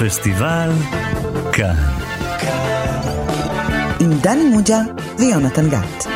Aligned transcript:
פסטיבל 0.00 0.70
כאן. 1.52 1.76
עם 4.00 4.10
דני 4.22 4.44
מוג'ה 4.44 4.80
ויונתן 5.18 5.68
גת. 5.68 6.06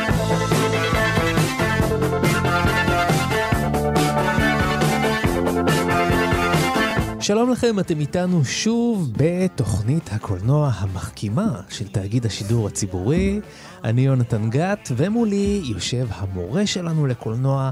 שלום 7.21 7.51
לכם, 7.51 7.79
אתם 7.79 7.99
איתנו 7.99 8.45
שוב 8.45 9.09
בתוכנית 9.17 10.09
הקולנוע 10.11 10.71
המחכימה 10.75 11.61
של 11.69 11.87
תאגיד 11.87 12.25
השידור 12.25 12.67
הציבורי. 12.67 13.39
אני 13.83 14.01
יונתן 14.01 14.49
גת, 14.49 14.89
ומולי 14.97 15.61
יושב 15.65 16.07
המורה 16.11 16.65
שלנו 16.65 17.07
לקולנוע, 17.07 17.69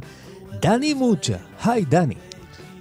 דני 0.62 0.94
מוג'ה. 0.94 1.38
היי, 1.64 1.86
דני. 1.86 2.16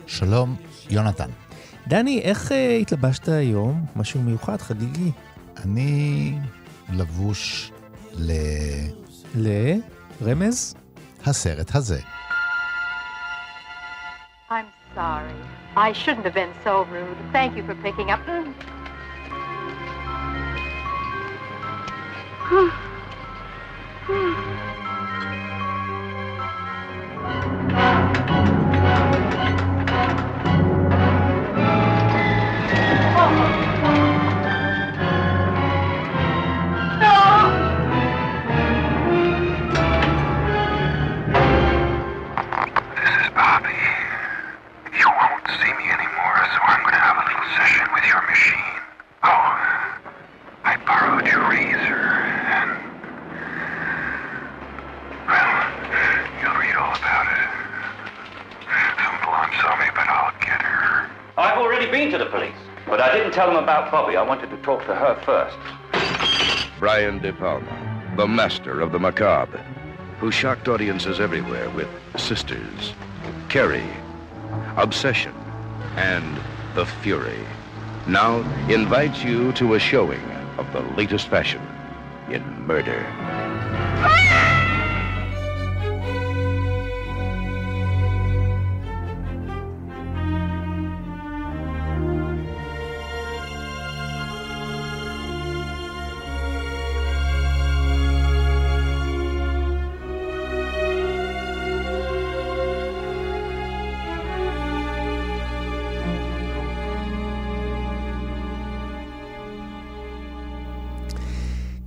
שלום, 0.06 0.56
יונתן. 0.90 1.43
דני, 1.88 2.20
איך 2.20 2.48
uh, 2.48 2.54
התלבשת 2.80 3.28
היום? 3.28 3.86
משהו 3.96 4.22
מיוחד, 4.22 4.60
חגיגי. 4.60 5.12
אני 5.64 6.38
לבוש 6.92 7.72
ל... 8.14 8.32
לרמז? 9.34 10.74
הסרט 11.26 11.74
הזה. 11.74 12.00
I'm 14.50 14.52
sorry. 14.94 15.34
I 15.76 15.92
shouldn't 15.92 16.24
have 16.24 16.34
been 16.34 16.54
so 16.64 16.84
rude. 16.92 17.16
Thank 17.32 17.56
you 17.56 17.64
for 17.68 17.74
picking 17.82 18.10
up. 18.10 18.20
This 27.26 27.63
To 62.04 62.18
the 62.18 62.26
police, 62.26 62.54
but 62.86 63.00
I 63.00 63.16
didn't 63.16 63.32
tell 63.32 63.46
them 63.46 63.56
about 63.56 63.90
Bobby. 63.90 64.14
I 64.16 64.22
wanted 64.22 64.50
to 64.50 64.56
talk 64.58 64.84
to 64.86 64.94
her 64.94 65.14
first. 65.24 65.56
Brian 66.78 67.18
De 67.18 67.32
Palma, 67.32 68.12
the 68.14 68.28
master 68.28 68.82
of 68.82 68.92
the 68.92 68.98
macabre, 68.98 69.58
who 70.20 70.30
shocked 70.30 70.68
audiences 70.68 71.18
everywhere 71.18 71.70
with 71.70 71.88
Sisters, 72.16 72.92
Carrie, 73.48 73.82
Obsession, 74.76 75.34
and 75.96 76.38
The 76.74 76.84
Fury, 76.84 77.40
now 78.06 78.40
invites 78.68 79.24
you 79.24 79.52
to 79.54 79.74
a 79.74 79.80
showing 79.80 80.22
of 80.58 80.70
the 80.74 80.82
latest 80.96 81.28
fashion 81.28 81.62
in 82.30 82.42
murder. 82.66 83.00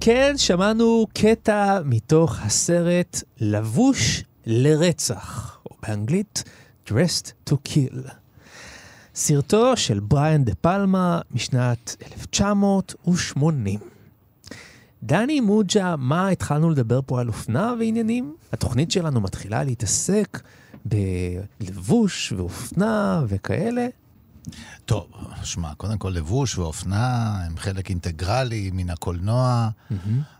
כן, 0.08 0.38
שמענו 0.38 1.08
קטע 1.14 1.80
מתוך 1.86 2.38
הסרט 2.42 3.24
לבוש 3.40 4.24
לרצח, 4.46 5.58
או 5.66 5.76
באנגלית 5.82 6.44
Dressed 6.88 7.50
to 7.50 7.54
Kill. 7.68 8.12
סרטו 9.16 9.78
של 9.78 10.00
בריאן 10.00 10.44
דה 10.44 10.56
פלמה 10.56 11.20
משנת 11.32 11.96
1980. 12.12 13.80
דני 15.04 15.40
מוג'ה, 15.40 15.96
מה 15.98 16.30
התחלנו 16.30 16.70
לדבר 16.70 17.00
פה 17.06 17.22
על 17.22 17.28
אופנה 17.28 17.74
ועניינים? 17.80 18.36
התוכנית 18.54 18.92
שלנו 18.92 19.22
מתחילה 19.22 19.64
להתעסק 19.64 20.42
בלבוש 20.86 22.32
ואופנה 22.32 23.24
וכאלה. 23.28 23.88
טוב, 24.86 25.08
שמע, 25.44 25.74
קודם 25.76 25.98
כל 25.98 26.10
לבוש 26.10 26.58
ואופנה 26.58 27.38
הם 27.46 27.58
חלק 27.58 27.90
אינטגרלי 27.90 28.70
מן 28.74 28.90
הקולנוע 28.90 29.70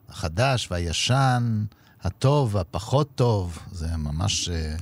החדש 0.10 0.68
והישן, 0.72 1.66
הטוב 2.02 2.56
והפחות 2.56 3.10
טוב. 3.16 3.60
זה 3.72 3.98
ממש... 3.98 4.50
אה, 4.50 4.76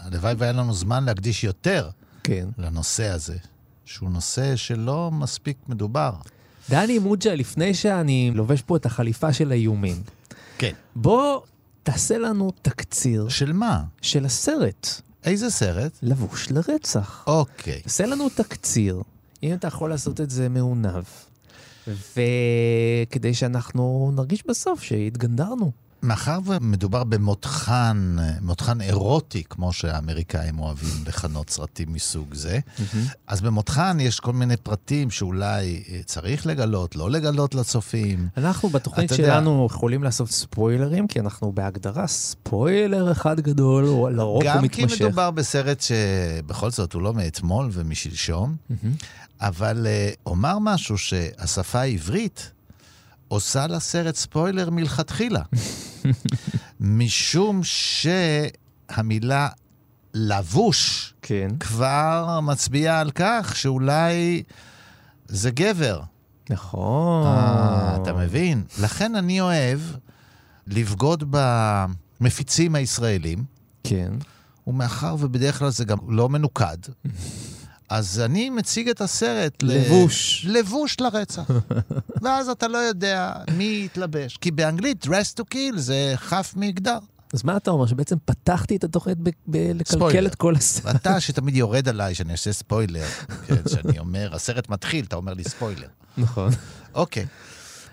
הלוואי 0.00 0.34
והיה 0.38 0.52
לנו 0.52 0.74
זמן 0.74 1.04
להקדיש 1.04 1.44
יותר 1.44 1.90
כן. 2.24 2.48
לנושא 2.58 3.08
הזה, 3.08 3.36
שהוא 3.84 4.10
נושא 4.10 4.56
שלא 4.56 5.10
מספיק 5.10 5.56
מדובר. 5.68 6.12
דני 6.70 6.98
מוג'ה, 6.98 7.34
לפני 7.34 7.74
שאני 7.74 8.30
לובש 8.34 8.62
פה 8.62 8.76
את 8.76 8.86
החליפה 8.86 9.32
של 9.32 9.50
האיומים, 9.50 10.02
כן. 10.58 10.72
בוא 10.96 11.40
תעשה 11.82 12.18
לנו 12.18 12.52
תקציר 12.62 13.28
של 13.28 13.52
מה? 13.52 13.82
של 14.02 14.24
הסרט, 14.24 15.00
איזה 15.28 15.50
סרט? 15.50 15.98
לבוש 16.02 16.50
לרצח. 16.50 17.24
אוקיי. 17.26 17.80
תעשה 17.80 18.06
לנו 18.06 18.28
תקציר, 18.28 19.02
אם 19.42 19.54
אתה 19.54 19.66
יכול 19.66 19.90
לעשות 19.90 20.20
את 20.20 20.30
זה 20.30 20.48
מעונב, 20.48 21.04
וכדי 21.88 23.34
שאנחנו 23.34 24.12
נרגיש 24.16 24.46
בסוף 24.46 24.82
שהתגנדרנו. 24.82 25.72
מאחר 26.02 26.38
ומדובר 26.44 27.04
במותחן, 27.04 28.16
מותחן 28.40 28.80
אירוטי, 28.80 29.42
כמו 29.50 29.72
שהאמריקאים 29.72 30.58
אוהבים 30.58 31.04
לכנות 31.06 31.50
סרטים 31.50 31.92
מסוג 31.92 32.34
זה, 32.34 32.58
אז 33.26 33.40
במותחן 33.40 33.96
יש 34.00 34.20
כל 34.20 34.32
מיני 34.32 34.56
פרטים 34.56 35.10
שאולי 35.10 35.82
אה, 35.88 36.00
צריך 36.04 36.46
לגלות, 36.46 36.96
לא 36.96 37.10
לגלות 37.10 37.54
לצופים. 37.54 38.28
אנחנו 38.36 38.68
בתוכנית 38.68 39.12
אתה 39.12 39.22
יודע- 39.22 39.34
שלנו 39.34 39.66
יכולים 39.70 40.02
לעשות 40.02 40.30
ספוילרים, 40.30 41.06
כי 41.08 41.20
אנחנו 41.20 41.52
בהגדרה 41.52 42.06
ספוילר 42.06 43.12
אחד 43.12 43.40
גדול, 43.40 43.84
לרוב 44.12 44.42
הוא 44.42 44.52
גם 44.52 44.68
כי 44.68 44.82
מתמשך. 44.82 45.02
מדובר 45.02 45.30
בסרט 45.30 45.80
שבכל 45.80 46.70
זאת 46.70 46.92
הוא 46.92 47.02
לא 47.02 47.14
מאתמול 47.14 47.68
ומשלשום, 47.72 48.56
אבל 49.40 49.86
אה, 49.86 50.10
אומר 50.26 50.58
משהו 50.58 50.98
שהשפה 50.98 51.80
העברית 51.80 52.50
עושה 53.28 53.66
לסרט 53.66 54.16
ספוילר 54.16 54.70
מלכתחילה. 54.70 55.42
משום 56.80 57.60
שהמילה 57.62 59.48
לבוש 60.14 61.14
כן, 61.22 61.48
כבר 61.60 62.40
מצביעה 62.42 63.00
על 63.00 63.10
כך 63.10 63.56
שאולי 63.56 64.42
זה 65.28 65.50
גבר. 65.50 66.00
נכון. 66.50 67.26
אה, 67.26 67.96
אתה 68.02 68.12
מבין? 68.12 68.64
לכן 68.80 69.14
אני 69.14 69.40
אוהב 69.40 69.80
לבגוד 70.66 71.24
במפיצים 71.30 72.74
הישראלים, 72.74 73.44
כן. 73.84 74.12
ומאחר 74.66 75.16
ובדרך 75.18 75.58
כלל 75.58 75.70
זה 75.70 75.84
גם 75.84 75.98
לא 76.08 76.28
מנוקד, 76.28 76.76
אז 77.90 78.20
אני 78.24 78.50
מציג 78.50 78.88
את 78.88 79.00
הסרט 79.00 79.62
ל- 79.62 79.66
לבוש. 79.72 80.46
לבוש 80.48 80.96
לרצח. 81.00 81.42
ואז 82.22 82.48
אתה 82.48 82.68
לא 82.68 82.78
יודע 82.78 83.32
מי 83.56 83.82
יתלבש. 83.84 84.36
כי 84.36 84.50
באנגלית, 84.50 85.06
dress 85.06 85.40
to 85.40 85.44
kill 85.54 85.76
זה 85.76 86.12
חף 86.16 86.52
מגדר. 86.56 86.98
אז 87.34 87.44
מה 87.44 87.56
אתה 87.56 87.70
אומר, 87.70 87.86
שבעצם 87.86 88.16
פתחתי 88.24 88.76
את 88.76 88.84
התוכנית 88.84 89.18
בלקלקל. 89.46 90.26
את 90.26 90.34
כל 90.34 90.54
הסרט? 90.54 90.96
אתה 90.96 91.20
שתמיד 91.24 91.56
יורד 91.56 91.88
עליי 91.88 92.14
שאני 92.14 92.32
עושה 92.32 92.52
ספוילר, 92.52 93.06
כן, 93.46 93.54
שאני 93.68 93.98
אומר, 93.98 94.34
הסרט 94.34 94.68
מתחיל, 94.68 95.04
אתה 95.04 95.16
אומר 95.16 95.34
לי 95.34 95.44
ספוילר. 95.44 95.88
נכון. 96.18 96.50
אוקיי. 96.94 97.26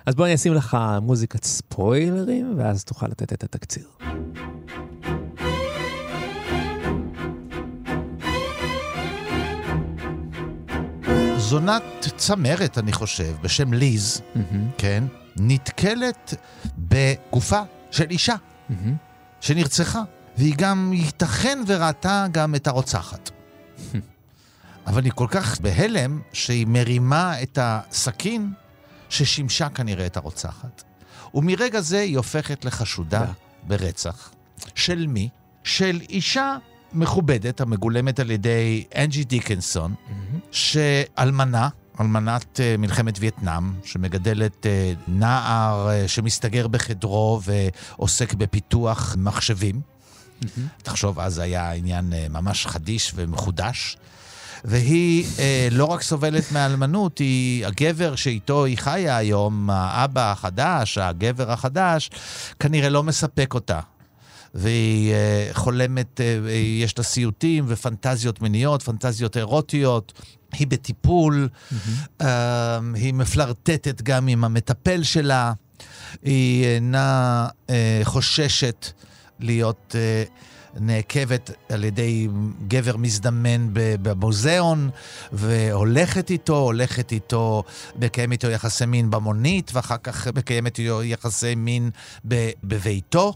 אז 0.06 0.15
בוא 0.15 0.25
אני 0.25 0.36
אשים 0.36 0.53
לך 0.53 0.77
מוזיקת 1.01 1.44
ספוילרים, 1.44 2.53
ואז 2.57 2.83
תוכל 2.83 3.07
לתת 3.07 3.33
את 3.33 3.44
התקציר. 3.44 3.86
זונת 11.45 11.83
צמרת, 12.18 12.77
אני 12.77 12.94
חושב, 12.94 13.36
בשם 13.42 13.74
ליז, 13.74 14.21
כן, 14.77 15.03
נתקלת 15.36 16.33
בגופה 16.77 17.62
של 17.92 18.09
אישה 18.09 18.36
שנרצחה, 19.42 20.01
והיא 20.38 20.56
גם 20.57 20.92
ייתכן 20.94 21.59
וראתה 21.68 22.25
גם 22.31 22.56
את 22.56 22.68
הרוצחת. 22.68 23.31
אבל 24.88 25.03
היא 25.03 25.12
כל 25.15 25.27
כך 25.30 25.62
בהלם 25.62 26.21
שהיא 26.33 26.68
מרימה 26.68 27.42
את 27.42 27.59
הסכין 27.62 28.53
ששימשה 29.09 29.69
כנראה 29.69 30.06
את 30.06 30.18
הרוצחת. 30.18 30.83
ומרגע 31.33 31.81
זה 31.81 32.00
היא 32.00 32.18
הופכת 32.18 32.65
לחשודה 32.65 33.25
ברצח. 33.63 34.31
של 34.75 35.07
מי? 35.07 35.30
של 35.63 36.01
אישה 36.09 36.57
מכובדת 36.95 37.62
המגולמת 37.62 38.19
על 38.19 38.31
ידי 38.31 38.83
אנג'י 38.97 39.24
דיקנסון, 39.24 39.94
שאלמנה, 40.51 41.69
אלמנת 42.01 42.59
אה, 42.59 42.75
מלחמת 42.77 43.18
וייטנאם, 43.19 43.74
שמגדלת 43.83 44.65
אה, 44.65 44.94
נער 45.07 45.89
אה, 45.89 46.07
שמסתגר 46.07 46.68
בחדרו 46.68 47.42
ועוסק 47.44 48.33
בפיתוח 48.33 49.15
מחשבים. 49.19 49.81
תחשוב, 50.83 51.19
אז 51.19 51.39
היה 51.39 51.71
עניין 51.71 52.13
ממש 52.30 52.68
חדיש 52.68 53.12
ומחודש. 53.15 53.98
והיא 54.65 55.25
אה, 55.39 55.68
לא 55.71 55.86
רק 55.86 56.01
סובלת 56.01 56.51
מאלמנות, 56.51 57.18
היא 57.18 57.65
הגבר 57.65 58.15
שאיתו 58.15 58.65
היא 58.65 58.77
חיה 58.77 59.18
היום, 59.18 59.69
האבא 59.69 60.31
החדש, 60.31 60.98
הגבר 60.98 61.51
החדש, 61.51 62.09
כנראה 62.59 62.89
לא 62.89 63.03
מספק 63.03 63.53
אותה. 63.53 63.80
והיא 64.56 65.13
אה, 65.13 65.50
חולמת, 65.54 66.22
אה, 66.22 66.52
יש 66.52 66.98
לה 66.98 67.04
סיוטים 67.04 67.66
ופנטזיות 67.68 68.42
מיניות, 68.42 68.84
פנטזיות 68.84 69.38
אירוטיות. 69.38 70.13
היא 70.54 70.68
בטיפול, 70.68 71.50
אה, 72.22 72.80
היא 72.94 73.13
מפלרטטת 73.13 74.02
גם 74.02 74.28
עם 74.28 74.44
המטפל 74.44 75.04
שלה, 75.04 75.54
היא 76.24 76.66
אינה 76.66 77.48
אה, 77.69 78.02
חוששת 78.04 78.92
להיות 79.40 79.96
אה, 79.96 80.24
נעקבת 80.80 81.51
על 81.69 81.83
ידי 81.83 82.27
גבר 82.68 82.98
מזדמן 82.98 83.68
במוזיאון, 83.74 84.89
והולכת 85.33 86.30
איתו, 86.30 86.57
הולכת 86.57 87.12
איתו, 87.12 87.63
מקיים 88.00 88.31
איתו 88.31 88.50
יחסי 88.50 88.86
מין 88.86 89.10
במונית, 89.10 89.72
ואחר 89.74 89.98
כך 90.04 90.27
מקיימת 90.27 90.80
איתו 90.80 91.04
יחסי 91.04 91.56
מין 91.56 91.89
ב- 92.27 92.50
בביתו. 92.63 93.33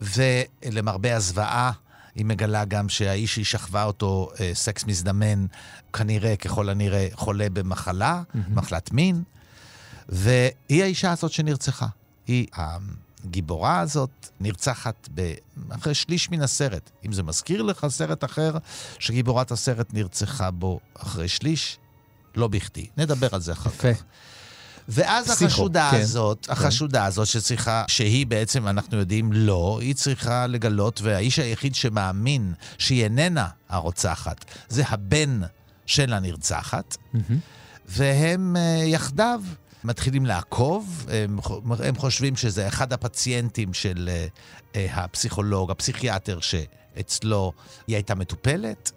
ולמרבה 0.00 1.16
הזוועה, 1.16 1.72
היא 2.14 2.24
מגלה 2.24 2.64
גם 2.64 2.88
שהאיש 2.88 3.34
שהיא 3.34 3.44
שכבה 3.44 3.84
אותו, 3.84 4.28
אה, 4.40 4.50
סקס 4.54 4.84
מזדמן, 4.84 5.46
כנראה, 5.92 6.36
ככל 6.36 6.68
הנראה, 6.68 7.08
חולה 7.12 7.46
במחלה, 7.52 8.22
מחלת 8.54 8.92
מין. 8.92 9.22
והיא 10.08 10.82
האישה 10.82 11.12
הזאת 11.12 11.32
שנרצחה. 11.32 11.86
היא 12.26 12.46
הגיבורה 13.26 13.80
הזאת 13.80 14.28
נרצחת 14.40 15.08
ב... 15.14 15.32
אחרי 15.70 15.94
שליש 15.94 16.30
מן 16.30 16.42
הסרט. 16.42 16.90
אם 17.06 17.12
זה 17.12 17.22
מזכיר 17.22 17.62
לך 17.62 17.86
סרט 17.88 18.24
אחר 18.24 18.56
שגיבורת 18.98 19.50
הסרט 19.50 19.86
נרצחה 19.92 20.50
בו 20.50 20.80
אחרי 20.94 21.28
שליש, 21.28 21.78
לא 22.34 22.48
בכדי. 22.48 22.86
נדבר 22.96 23.28
על 23.32 23.40
זה 23.40 23.52
אחר 23.52 23.70
יפה. 23.70 23.94
כך. 23.94 24.02
ואז 24.88 25.30
פסיכו, 25.30 25.44
החשודה 25.44 25.88
כן. 25.90 26.00
הזאת, 26.00 26.46
החשודה 26.50 27.04
הזאת 27.04 27.26
שצריכה, 27.26 27.84
שהיא 27.88 28.26
בעצם, 28.26 28.68
אנחנו 28.68 28.98
יודעים, 28.98 29.32
לא, 29.32 29.78
היא 29.80 29.94
צריכה 29.94 30.46
לגלות, 30.46 31.00
והאיש 31.02 31.38
היחיד 31.38 31.74
שמאמין 31.74 32.54
שהיא 32.78 33.04
איננה 33.04 33.48
הרוצחת, 33.68 34.44
זה 34.68 34.82
הבן 34.88 35.40
של 35.86 36.12
הנרצחת, 36.12 36.96
והם 37.88 38.56
אה, 38.56 38.82
יחדיו 38.86 39.40
מתחילים 39.86 40.26
לעקוב, 40.26 41.06
הם, 41.08 41.38
הם 41.84 41.96
חושבים 41.96 42.36
שזה 42.36 42.68
אחד 42.68 42.92
הפציינטים 42.92 43.74
של 43.74 44.08
אה, 44.12 44.26
אה, 44.76 45.04
הפסיכולוג, 45.04 45.70
הפסיכיאטר 45.70 46.38
שאצלו 46.40 47.52
היא 47.86 47.96
הייתה 47.96 48.14
מטופלת. 48.14 48.92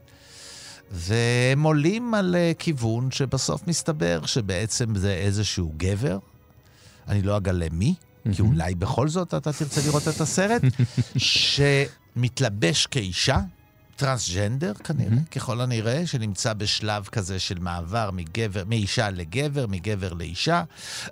והם 0.92 1.64
עולים 1.64 2.14
על 2.14 2.36
אה, 2.36 2.52
כיוון 2.60 3.12
שבסוף 3.12 3.68
מסתבר 3.68 4.26
שבעצם 4.26 4.96
זה 4.96 5.14
איזשהו 5.14 5.74
גבר, 5.78 6.18
אני 7.08 7.22
לא 7.22 7.38
אגלה 7.38 7.68
מי, 7.72 7.96
כי 8.32 8.42
אולי 8.42 8.76
בכל 8.76 9.08
זאת 9.08 9.34
אתה 9.34 9.52
תרצה 9.52 9.82
לראות 9.86 10.08
את 10.08 10.22
הסרט, 10.22 10.62
שמתלבש 12.16 12.86
כאישה, 12.86 13.40
טרנסג'נדר 14.00 14.74
כנראה, 14.74 15.18
ככל 15.32 15.62
הנראה, 15.62 16.08
שנמצא 16.08 16.54
בשלב 16.54 17.06
כזה 17.06 17.40
של 17.40 17.60
מעבר 17.60 18.10
מגבר, 18.14 18.64
מאישה 18.68 19.10
לגבר, 19.10 19.68
מגבר 19.68 20.14
לאישה, 20.14 20.64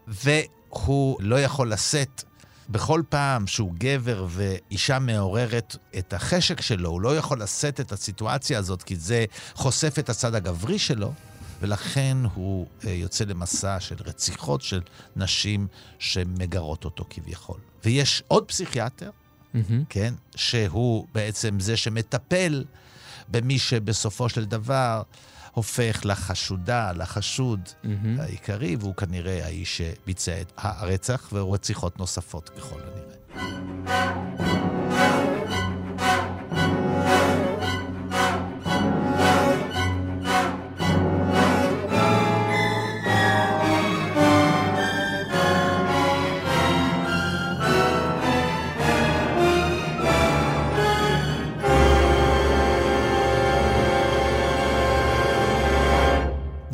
והוא 0.07 1.17
לא 1.19 1.39
יכול 1.41 1.71
לשאת 1.71 2.23
בכל 2.69 3.01
פעם 3.09 3.47
שהוא 3.47 3.73
גבר 3.77 4.25
ואישה 4.29 4.99
מעוררת 4.99 5.75
את 5.97 6.13
החשק 6.13 6.61
שלו, 6.61 6.89
הוא 6.89 7.01
לא 7.01 7.17
יכול 7.17 7.41
לשאת 7.41 7.79
את 7.79 7.91
הסיטואציה 7.91 8.59
הזאת, 8.59 8.83
כי 8.83 8.95
זה 8.95 9.25
חושף 9.53 9.99
את 9.99 10.09
הצד 10.09 10.35
הגברי 10.35 10.79
שלו, 10.79 11.13
ולכן 11.61 12.17
הוא 12.33 12.67
אה, 12.85 12.91
יוצא 12.91 13.23
למסע 13.25 13.79
של 13.79 13.95
רציחות 14.05 14.61
של 14.61 14.81
נשים 15.15 15.67
שמגרות 15.99 16.85
אותו 16.85 17.05
כביכול. 17.09 17.59
ויש 17.85 18.23
עוד 18.27 18.43
פסיכיאטר, 18.45 19.09
כן, 19.89 20.13
שהוא 20.35 21.07
בעצם 21.13 21.59
זה 21.59 21.77
שמטפל 21.77 22.63
במי 23.27 23.59
שבסופו 23.59 24.29
של 24.29 24.45
דבר 24.45 25.01
הופך 25.51 26.01
לחשודה, 26.05 26.91
לחשוד 26.91 27.59
העיקרי, 28.19 28.75
והוא 28.75 28.95
כנראה 28.95 29.45
האיש 29.45 29.77
שביצע 29.77 30.41
את 30.41 30.51
הרצח 30.57 31.29
ורציחות 31.33 31.99
נוספות 31.99 32.49
ככל 32.49 32.79
הנראה. 32.79 34.56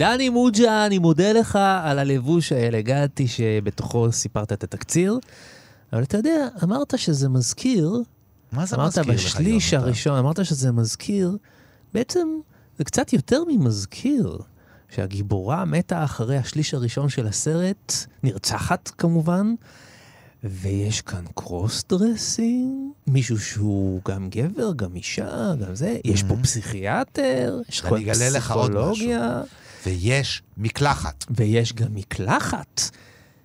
דני 0.03 0.29
מוג'ה, 0.29 0.85
אני 0.85 0.99
מודה 0.99 1.31
לך 1.31 1.59
על 1.83 1.99
הלבוש 1.99 2.51
האלגנטי 2.51 3.27
שבתוכו 3.27 4.11
סיפרת 4.11 4.53
את 4.53 4.63
התקציר, 4.63 5.19
אבל 5.93 6.03
אתה 6.03 6.17
יודע, 6.17 6.47
אמרת 6.63 6.93
שזה 6.97 7.29
מזכיר, 7.29 7.91
מה 8.51 8.65
זה 8.65 8.75
אמרת 8.75 8.97
מזכיר 8.97 9.13
לך, 9.13 9.25
בשליש? 9.25 9.73
הראשון, 9.73 10.17
אמרת 10.17 10.45
שזה 10.45 10.71
מזכיר, 10.71 11.37
בעצם 11.93 12.27
זה 12.77 12.83
קצת 12.83 13.13
יותר 13.13 13.43
ממזכיר, 13.47 14.37
שהגיבורה 14.89 15.65
מתה 15.65 16.03
אחרי 16.03 16.37
השליש 16.37 16.73
הראשון 16.73 17.09
של 17.09 17.27
הסרט, 17.27 17.93
נרצחת 18.23 18.91
כמובן, 18.97 19.53
ויש 20.43 21.01
כאן 21.01 21.23
cross 21.35 21.83
dressing, 21.89 22.91
מישהו 23.07 23.39
שהוא 23.39 24.01
גם 24.07 24.29
גבר, 24.29 24.73
גם 24.75 24.95
אישה, 24.95 25.53
גם 25.55 25.75
זה, 25.75 25.97
יש 26.05 26.23
פה 26.23 26.35
פסיכיאטר, 26.43 27.59
יש 27.69 27.79
לך. 27.79 27.93
פסיכולוגיה. 28.53 29.41
ויש 29.85 30.43
מקלחת. 30.57 31.25
ויש 31.29 31.73
גם 31.73 31.95
מקלחת. 31.95 32.81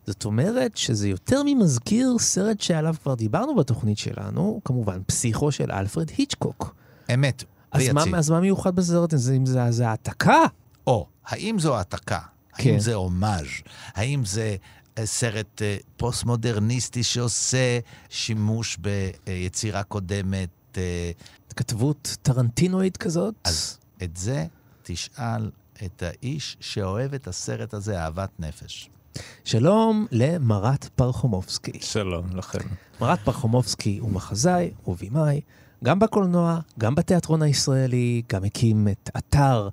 זאת 0.07 0.25
אומרת 0.25 0.77
שזה 0.77 1.09
יותר 1.09 1.43
ממזכיר 1.45 2.17
סרט 2.19 2.61
שעליו 2.61 2.95
כבר 3.03 3.15
דיברנו 3.15 3.57
בתוכנית 3.57 3.99
שלנו, 3.99 4.61
כמובן 4.65 5.01
פסיכו 5.07 5.53
של 5.53 5.73
אלפרד 5.73 6.11
היצ'קוק. 6.17 6.75
אמת. 7.15 7.45
אז 7.73 7.89
מה, 7.89 8.01
ויציב. 8.01 8.15
אז 8.15 8.31
מה 8.31 8.41
מיוחד 8.41 8.77
בסרט 8.77 9.13
הזה? 9.13 9.35
אם 9.35 9.47
זה, 9.47 9.71
זה 9.71 9.89
העתקה? 9.89 10.45
או, 10.87 11.07
האם 11.27 11.59
זו 11.59 11.77
העתקה? 11.77 12.19
כן. 12.55 12.71
האם 12.71 12.81
זה 12.81 12.95
הומאז'? 12.95 13.47
האם 13.95 14.25
זה 14.25 14.57
אה, 14.99 15.07
סרט 15.07 15.63
אה, 15.63 15.77
פוסט-מודרניסטי 15.97 17.03
שעושה 17.03 17.79
שימוש 18.09 18.79
ביצירה 19.27 19.83
קודמת? 19.83 20.49
אה, 20.77 21.11
התכתבות 21.47 22.17
טרנטינואית 22.23 22.97
כזאת? 22.97 23.35
אז 23.45 23.79
את 24.03 24.17
זה 24.17 24.47
תשאל 24.83 25.51
את 25.85 26.03
האיש 26.03 26.57
שאוהב 26.61 27.15
את 27.15 27.29
הסרט 27.29 27.75
הזה 27.75 28.01
אהבת 28.01 28.31
נפש. 28.39 28.91
שלום 29.45 30.07
למרת 30.13 30.85
פרחומובסקי. 30.85 31.79
שלום 31.81 32.37
לכם. 32.37 32.69
מרת 33.01 33.19
פרחומובסקי 33.25 33.99
הוא 33.99 34.11
מחזאי, 34.11 34.71
הוא 34.85 34.97
בימאי, 34.97 35.41
גם 35.85 35.99
בקולנוע, 35.99 36.61
גם 36.79 36.95
בתיאטרון 36.95 37.43
הישראלי, 37.43 38.23
גם 38.33 38.45
הקים 38.45 38.89
את 38.89 39.11
אתר 39.17 39.69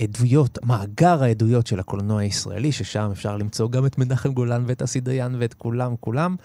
עדויות, 0.00 0.58
מאגר 0.64 1.22
העדויות 1.22 1.66
של 1.66 1.80
הקולנוע 1.80 2.20
הישראלי, 2.20 2.72
ששם 2.72 3.08
אפשר 3.12 3.36
למצוא 3.36 3.70
גם 3.70 3.86
את 3.86 3.98
מנחם 3.98 4.32
גולן 4.32 4.64
ואת 4.66 4.82
אסי 4.82 5.00
דיין 5.00 5.36
ואת 5.38 5.54
כולם, 5.54 5.94
כולם. 6.00 6.36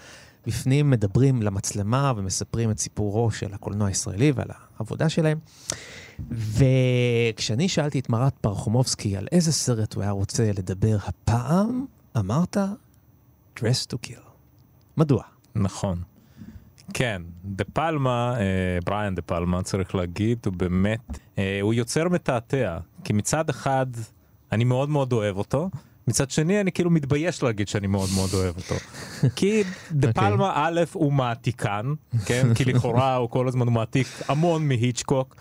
בפנים 0.48 0.90
מדברים 0.90 1.42
למצלמה 1.42 2.14
ומספרים 2.18 2.72
את 2.72 2.80
סיפורו 2.80 3.32
של 3.32 3.54
הקולנוע 3.54 3.88
הישראלי 3.88 4.32
ועל 4.32 4.48
העבודה 4.78 5.10
שלהם. 5.10 5.38
וכשאני 6.30 7.70
שאלתי 7.70 8.00
את 8.00 8.10
מרת 8.10 8.34
פרחומובסקי 8.42 9.18
על 9.18 9.28
איזה 9.32 9.52
סרט 9.52 9.94
הוא 9.94 10.04
היה 10.04 10.12
רוצה 10.12 10.52
לדבר 10.58 10.98
הפעם, 11.06 11.86
אמרת 12.18 12.58
Dress 13.60 13.94
to 13.94 14.08
Kill. 14.08 14.25
מדוע? 14.98 15.24
נכון. 15.56 16.02
כן, 16.94 17.22
דה 17.46 17.64
פלמה, 17.64 18.36
אה, 18.40 18.80
בריאן 18.86 19.16
דה 19.16 19.22
פלמה, 19.22 19.64
צריך 19.64 19.96
להגיד, 19.96 20.40
הוא 20.46 20.54
באמת, 20.54 21.20
אה, 21.38 21.60
הוא 21.62 21.74
יוצר 21.74 22.10
מתעתע. 22.10 22.78
כי 23.04 23.14
מצד 23.14 23.50
אחד, 23.50 23.86
אני 24.52 24.64
מאוד 24.64 24.90
מאוד 24.90 25.14
אוהב 25.14 25.38
אותו. 25.38 25.70
מצד 26.08 26.32
שני 26.32 26.62
אני 26.62 26.72
כאילו 26.72 26.90
מתבייש 26.90 27.44
להגיד 27.44 27.68
שאני 27.68 27.88
מאוד 27.88 28.10
מאוד 28.16 28.30
אוהב 28.34 28.56
אותו. 28.58 28.76
כי 29.36 29.64
דה 29.92 30.08
אוקיי. 30.08 30.30
פלמה 30.30 30.54
א' 30.56 30.82
הוא 30.94 31.14
מעתיקן, 31.14 31.94
כן? 32.26 32.54
כי 32.54 32.66
לכאורה 32.66 33.16
הוא 33.16 33.30
כל 33.30 33.48
הזמן 33.48 33.70
מעתיק 33.70 34.08
המון 34.28 34.68
מהיצ'קוק. 34.68 35.36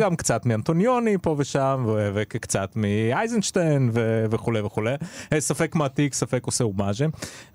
גם 0.00 0.16
קצת 0.16 0.46
מאנטוניוני 0.46 1.16
פה 1.22 1.34
ושם 1.38 1.86
וקצת 2.14 2.70
מאייזנשטיין 2.76 3.90
וכולי 4.30 4.60
וכולי. 4.60 4.94
אה, 5.32 5.40
ספק 5.40 5.74
מעתיק 5.74 6.14
ספק 6.14 6.46
עושה 6.46 6.64
הומאז'ה. 6.64 7.06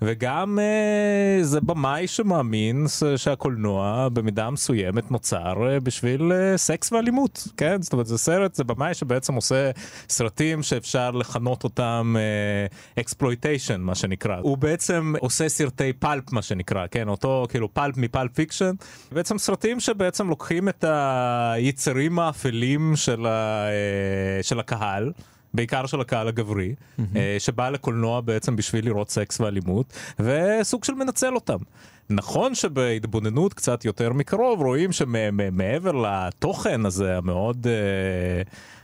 וגם 0.02 0.58
אה, 0.58 1.44
זה 1.44 1.60
במאי 1.60 2.06
שמאמין 2.06 2.86
שהקולנוע 3.16 4.08
במידה 4.12 4.50
מסוימת 4.50 5.10
נוצר 5.10 5.70
אה, 5.70 5.80
בשביל 5.80 6.32
סקס 6.56 6.92
ואלימות 6.92 7.48
כן? 7.56 7.82
זאת 7.82 7.92
אומרת 7.92 8.06
זה 8.06 8.18
סרט 8.18 8.54
זה 8.54 8.64
במאי 8.64 8.94
שבעצם 8.94 9.34
עושה 9.34 9.70
סרטים 10.08 10.62
שאפשר 10.62 11.10
לכנות 11.10 11.64
אותם 11.64 12.16
exploitation 12.98 13.80
מה 13.80 13.94
שנקרא. 13.94 14.36
הוא 14.40 14.58
בעצם 14.58 15.12
עושה 15.20 15.48
סרטי 15.48 15.92
pulp 15.92 16.32
מה 16.32 16.42
שנקרא 16.42 16.86
כן? 16.90 17.08
אותו 17.08 17.46
כאילו 17.48 17.74
pulp 17.74 17.96
מ 17.96 18.04
Pulp 18.04 18.34
Fiction. 18.34 18.74
בעצם 19.12 19.38
סרטים 19.38 19.80
שבעצם 19.80 20.28
לוקחים 20.28 20.68
את 20.68 20.84
היצרים 21.92 22.18
האפלים 22.18 22.92
של, 22.96 23.26
ה, 23.26 23.66
אה, 23.68 24.42
של 24.42 24.60
הקהל. 24.60 25.12
בעיקר 25.54 25.86
של 25.86 26.00
הקהל 26.00 26.28
הגברי, 26.28 26.74
mm-hmm. 26.74 27.02
שבא 27.38 27.70
לקולנוע 27.70 28.20
בעצם 28.20 28.56
בשביל 28.56 28.84
לראות 28.84 29.10
סקס 29.10 29.40
ואלימות, 29.40 29.92
וסוג 30.20 30.84
של 30.84 30.94
מנצל 30.94 31.34
אותם. 31.34 31.56
נכון 32.10 32.54
שבהתבוננות 32.54 33.54
קצת 33.54 33.84
יותר 33.84 34.12
מקרוב 34.12 34.60
רואים 34.60 34.92
שמעבר 34.92 35.92
לתוכן 35.92 36.86
הזה 36.86 37.16
המאוד 37.16 37.66
אה, 37.66 38.42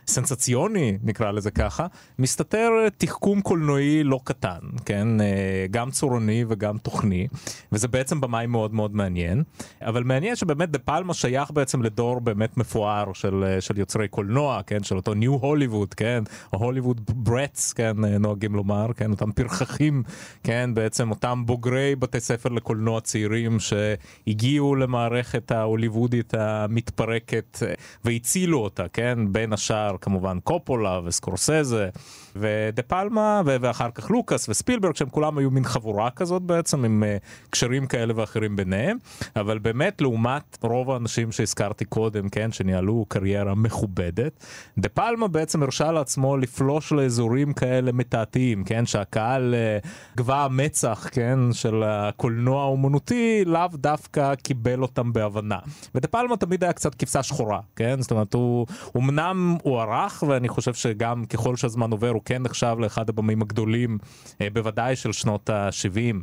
סנסציוני 0.08 0.98
נקרא 1.02 1.30
לזה 1.30 1.50
ככה, 1.50 1.86
מסתתר 2.18 2.70
תחכום 2.96 3.40
קולנועי 3.40 4.04
לא 4.04 4.20
קטן, 4.24 4.58
כן? 4.84 5.20
אה, 5.20 5.66
גם 5.70 5.90
צורני 5.90 6.44
וגם 6.48 6.78
תוכני, 6.78 7.26
וזה 7.72 7.88
בעצם 7.88 8.20
במאי 8.20 8.46
מאוד 8.46 8.74
מאוד 8.74 8.94
מעניין. 8.94 9.42
אבל 9.82 10.02
מעניין 10.02 10.36
שבאמת 10.36 10.70
דה 10.70 10.78
פלמה 10.78 11.14
שייך 11.14 11.50
בעצם 11.50 11.82
לדור 11.82 12.20
באמת 12.20 12.56
מפואר 12.56 13.12
של, 13.12 13.44
אה, 13.44 13.60
של 13.60 13.78
יוצרי 13.78 14.08
קולנוע, 14.08 14.60
כן? 14.66 14.82
של 14.82 14.96
אותו 14.96 15.14
ניו 15.14 15.32
הוליווד, 15.32 15.94
כן? 15.94 16.22
או 16.52 16.58
הוליווד 16.58 17.00
ברטס, 17.14 17.72
כן? 17.72 18.04
אה, 18.04 18.18
נוהגים 18.18 18.54
לומר, 18.54 18.92
כן? 18.96 19.10
אותם 19.10 19.32
פרחחים, 19.32 20.02
כן? 20.42 20.70
בעצם 20.74 21.10
אותם 21.10 21.42
בוגרי 21.46 21.96
בתי 21.96 22.20
ספר 22.20 22.48
לקולנוע 22.48 23.00
צעירים 23.00 23.56
שהגיעו 23.60 24.74
למערכת 24.74 25.50
ההוליוודית 25.50 26.34
המתפרקת 26.34 27.58
והצילו 28.04 28.58
אותה, 28.58 28.88
כן? 28.92 29.18
בין 29.32 29.52
השאר 29.52 29.96
כמובן 30.00 30.38
קופולה 30.44 31.00
וסקורסזה 31.04 31.88
ודה 32.36 32.82
פלמה 32.86 33.42
ואחר 33.44 33.90
כך 33.90 34.10
לוקאס 34.10 34.48
וספילברג 34.48 34.96
שהם 34.96 35.08
כולם 35.08 35.38
היו 35.38 35.50
מין 35.50 35.64
חבורה 35.64 36.10
כזאת 36.10 36.42
בעצם 36.42 36.84
עם 36.84 37.02
uh, 37.02 37.50
קשרים 37.50 37.86
כאלה 37.86 38.12
ואחרים 38.16 38.56
ביניהם. 38.56 38.96
אבל 39.36 39.58
באמת 39.58 40.00
לעומת 40.00 40.58
רוב 40.62 40.90
האנשים 40.90 41.32
שהזכרתי 41.32 41.84
קודם 41.84 42.28
כן 42.28 42.52
שניהלו 42.52 43.04
קריירה 43.08 43.54
מכובדת 43.54 44.44
דה 44.78 44.88
פלמה 44.88 45.28
בעצם 45.28 45.62
הרשה 45.62 45.92
לעצמו 45.92 46.36
לפלוש 46.36 46.92
לאזורים 46.92 47.52
כאלה 47.52 47.92
מתעתעים 47.92 48.64
כן 48.64 48.86
שהקהל 48.86 49.54
uh, 49.84 49.88
גבה 50.16 50.44
המצח 50.44 51.08
כן 51.12 51.38
של 51.52 51.82
הקולנוע 51.86 52.62
האומנותי 52.62 53.44
לאו 53.46 53.68
דווקא 53.74 54.34
קיבל 54.34 54.82
אותם 54.82 55.12
בהבנה. 55.12 55.58
ודה 55.94 56.08
פלמה 56.08 56.36
תמיד 56.36 56.64
היה 56.64 56.72
קצת 56.72 56.94
כבשה 56.94 57.22
שחורה 57.22 57.60
כן? 57.76 58.00
זאת 58.00 58.10
אומרת 58.10 58.34
הוא 58.34 58.66
אמנם 58.96 59.56
הוא 59.62 59.82
ערך 59.92 60.24
ואני 60.28 60.48
חושב 60.48 60.74
שגם 60.74 61.24
ככל 61.24 61.56
שהזמן 61.56 61.90
עובר 61.90 62.10
הוא 62.10 62.22
כן 62.24 62.42
נחשב 62.42 62.76
לאחד 62.78 63.08
הבמים 63.08 63.42
הגדולים 63.42 63.98
אה, 64.40 64.48
בוודאי 64.52 64.96
של 64.96 65.12
שנות 65.12 65.50
ה-70 65.50 66.16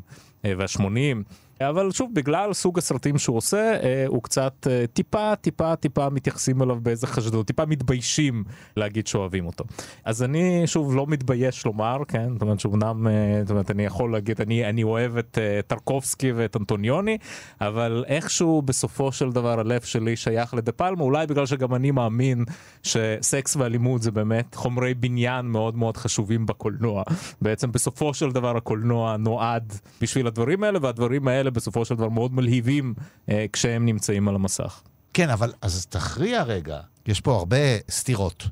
וה-80. 0.43 1.44
אבל 1.61 1.91
שוב 1.91 2.09
בגלל 2.13 2.53
סוג 2.53 2.77
הסרטים 2.77 3.17
שהוא 3.17 3.37
עושה 3.37 3.77
אה, 3.83 4.05
הוא 4.07 4.23
קצת 4.23 4.67
אה, 4.69 4.87
טיפה 4.93 5.35
טיפה 5.35 5.75
טיפה 5.75 6.09
מתייחסים 6.09 6.61
אליו 6.61 6.77
באיזה 6.81 7.07
חשדות 7.07 7.47
טיפה 7.47 7.65
מתביישים 7.65 8.43
להגיד 8.77 9.07
שאוהבים 9.07 9.45
אותו. 9.45 9.63
אז 10.05 10.23
אני 10.23 10.67
שוב 10.67 10.95
לא 10.95 11.05
מתבייש 11.07 11.65
לומר 11.65 11.97
כן? 12.07 12.33
זאת 12.33 12.41
אומרת 12.41 12.59
שאומנם 12.59 13.07
אה, 13.07 13.13
זאת 13.41 13.51
אומרת 13.51 13.71
אני 13.71 13.85
יכול 13.85 14.11
להגיד 14.11 14.41
אני 14.41 14.69
אני 14.69 14.83
אוהב 14.83 15.17
את 15.17 15.37
טרקובסקי 15.67 16.31
ואת 16.31 16.57
אנטוניוני 16.57 17.17
אבל 17.61 18.03
איכשהו 18.07 18.61
בסופו 18.61 19.11
של 19.11 19.31
דבר 19.31 19.59
הלב 19.59 19.81
שלי 19.81 20.15
שייך 20.15 20.53
לדה 20.53 20.71
פלמה 20.71 21.03
אולי 21.03 21.27
בגלל 21.27 21.45
שגם 21.45 21.75
אני 21.75 21.91
מאמין 21.91 22.45
שסקס 22.83 23.55
ואלימות 23.55 24.01
זה 24.01 24.11
באמת 24.11 24.55
חומרי 24.55 24.93
בניין 24.93 25.45
מאוד 25.45 25.77
מאוד 25.77 25.97
חשובים 25.97 26.45
בקולנוע. 26.45 27.03
בעצם 27.41 27.71
בסופו 27.71 28.13
של 28.13 28.31
דבר 28.31 28.57
הקולנוע 28.57 29.17
נועד 29.17 29.73
בשביל 30.01 30.27
הדברים 30.27 30.63
האלה 30.63 30.79
והדברים 30.81 31.27
האלה 31.27 31.44
בסופו 31.49 31.85
של 31.85 31.95
דבר 31.95 32.09
מאוד 32.09 32.33
מלהיבים 32.33 32.93
אה, 33.29 33.45
כשהם 33.53 33.85
נמצאים 33.85 34.27
על 34.27 34.35
המסך. 34.35 34.81
כן, 35.13 35.29
אבל 35.29 35.53
אז 35.61 35.85
תכריע 35.85 36.43
רגע, 36.43 36.79
יש 37.07 37.21
פה 37.21 37.35
הרבה 37.35 37.57
סתירות. 37.91 38.47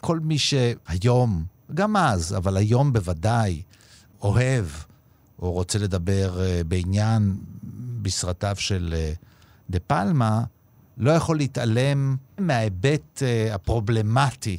כל 0.00 0.20
מי 0.20 0.38
שהיום, 0.38 1.44
גם 1.74 1.96
אז, 1.96 2.36
אבל 2.36 2.56
היום 2.56 2.92
בוודאי, 2.92 3.62
אוהב 4.22 4.66
או 5.38 5.52
רוצה 5.52 5.78
לדבר 5.78 6.40
אה, 6.40 6.60
בעניין 6.68 7.36
בסרטיו 8.02 8.56
של 8.58 8.94
אה, 8.96 9.12
דה 9.70 9.78
פלמה, 9.80 10.44
לא 10.96 11.10
יכול 11.10 11.36
להתעלם 11.36 12.16
מההיבט 12.38 13.22
אה, 13.22 13.54
הפרובלמטי, 13.54 14.58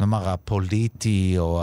נאמר 0.00 0.28
הפוליטי 0.28 1.34
או 1.38 1.62